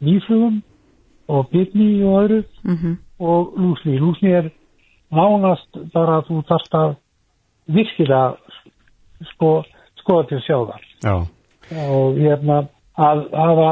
[0.01, 0.61] nýflugum
[1.31, 3.99] og bitni og öðru Mm og lúsni.
[4.01, 4.47] Lúsni er
[5.13, 6.95] nánast bara að þú þarft að
[7.71, 8.37] virkilega
[9.35, 9.51] sko,
[10.01, 11.15] skoða til að sjá það já,
[11.91, 12.59] og hérna
[13.01, 13.69] að hafa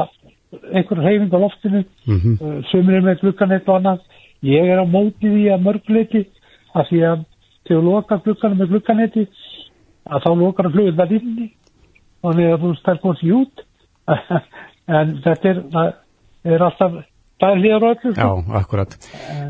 [0.73, 4.05] einhver reyfing á loftinu mhm, uh, sumir er með glukkanett og annað
[4.47, 6.25] ég er á móti því að mörgleiti
[6.73, 7.23] að því að
[7.67, 9.25] þegar lokar glukkanum með glukkanetti
[10.09, 11.47] að þá lokar að flugið það inni.
[12.19, 13.65] Þannig að þú stær búin því út
[14.99, 15.97] en þetta er
[16.47, 16.99] er alltaf
[17.39, 18.29] það er hlýðar öllu já,
[18.59, 18.95] akkurat.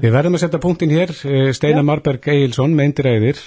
[0.02, 3.42] Við verðum að setja punktin hér, eh, Steinar Marberg Egilson, meindiræðir,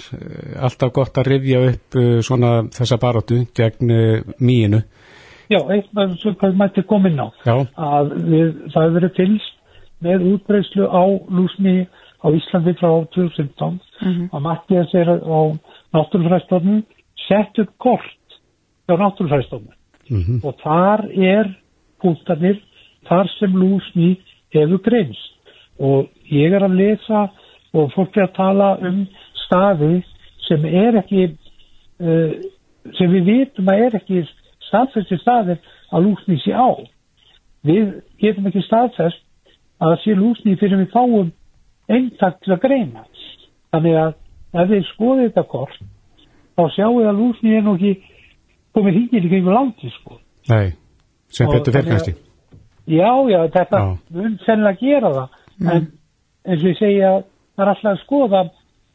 [0.59, 4.83] alltaf gott að rifja upp eh, svona þessa baróttu gegn eh, mýinu.
[5.51, 7.27] Já, eitthvað sem hvað mætti komin á.
[7.45, 9.52] Já, að við, það hefur verið fylgst
[10.03, 11.87] með útbreyslu á lúsmi
[12.23, 14.29] á Íslandi frá 2015 Mhm.
[14.33, 15.41] að Mattias er á
[15.93, 16.83] náttúrufræðstofnun
[17.27, 18.39] sett upp kort
[18.89, 19.75] á náttúrufræðstofnun
[20.09, 21.55] mhm, og þar er
[22.01, 22.59] punktarnir
[23.07, 24.17] þar sem lúsmi
[24.53, 25.31] hefur greinst.
[25.79, 27.29] Og ég er að lesa
[27.73, 29.07] og fólk er að tala um
[29.45, 30.03] staði
[30.47, 31.23] sem er ekki
[32.03, 32.33] uh,
[32.97, 34.23] sem við vitum að er ekki
[34.67, 35.59] staðfesti staðir
[35.93, 36.69] að lúsni sé á.
[37.63, 39.22] Við getum ekki staðfest
[39.83, 41.31] að það sé lúsni fyrir við fáum
[41.91, 43.03] eintak til að greina
[43.73, 44.13] þannig að
[44.61, 45.81] ef við skoðum þetta kort
[46.53, 47.93] þá sjáum við að lúsni er nú ekki
[48.77, 50.19] komið hingið í kringu landi sko
[50.51, 50.73] nei,
[51.33, 52.15] sem betur kannski.
[52.83, 55.85] Já, já, þetta mun sennilega gera það en
[56.43, 57.13] eins og ég segja
[57.55, 58.43] það er alltaf að skoða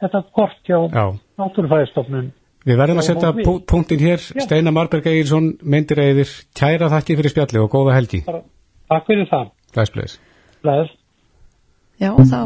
[0.02, 1.06] þetta kort hjá Já.
[1.40, 2.34] náttúrufæðistofnun
[2.68, 3.28] Við verðum að setja
[3.70, 4.42] punktin hér, Já.
[4.44, 6.28] Steinar Marberg Egilson, meindiræðir,
[6.58, 8.20] kæra þakki fyrir spjalli og góða helgi.
[8.26, 10.18] Takk fyrir það Glæsbleis.
[10.64, 10.94] Bless.
[11.98, 12.40] Já, þá,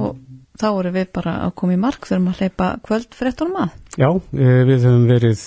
[0.61, 3.79] þá erum við bara að koma í mark þurfum að hleypa kvöld fréttunum að.
[4.01, 5.47] Já, eh, við höfum verið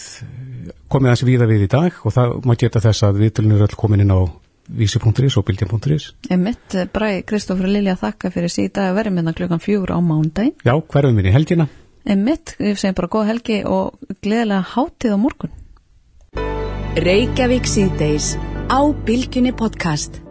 [0.92, 3.80] komið aðeins víða við í dag og það má geta þess að viðtölun er öll
[3.80, 4.22] komin inn á
[4.66, 6.12] vísi.is og bylgja.is.
[6.34, 10.56] Emitt, Bræ, Kristófur Lilja þakka fyrir síðan að verðum hérna klukkan fjögur á mándaginn.
[10.66, 11.70] Já, hverfum við í helgina?
[12.06, 15.56] Emitt, við segjum bara góða helgi og gleðilega hátíð á morgun.
[16.96, 18.36] Reykjavík síðdeis
[18.70, 20.25] á Bylgjunni podcast.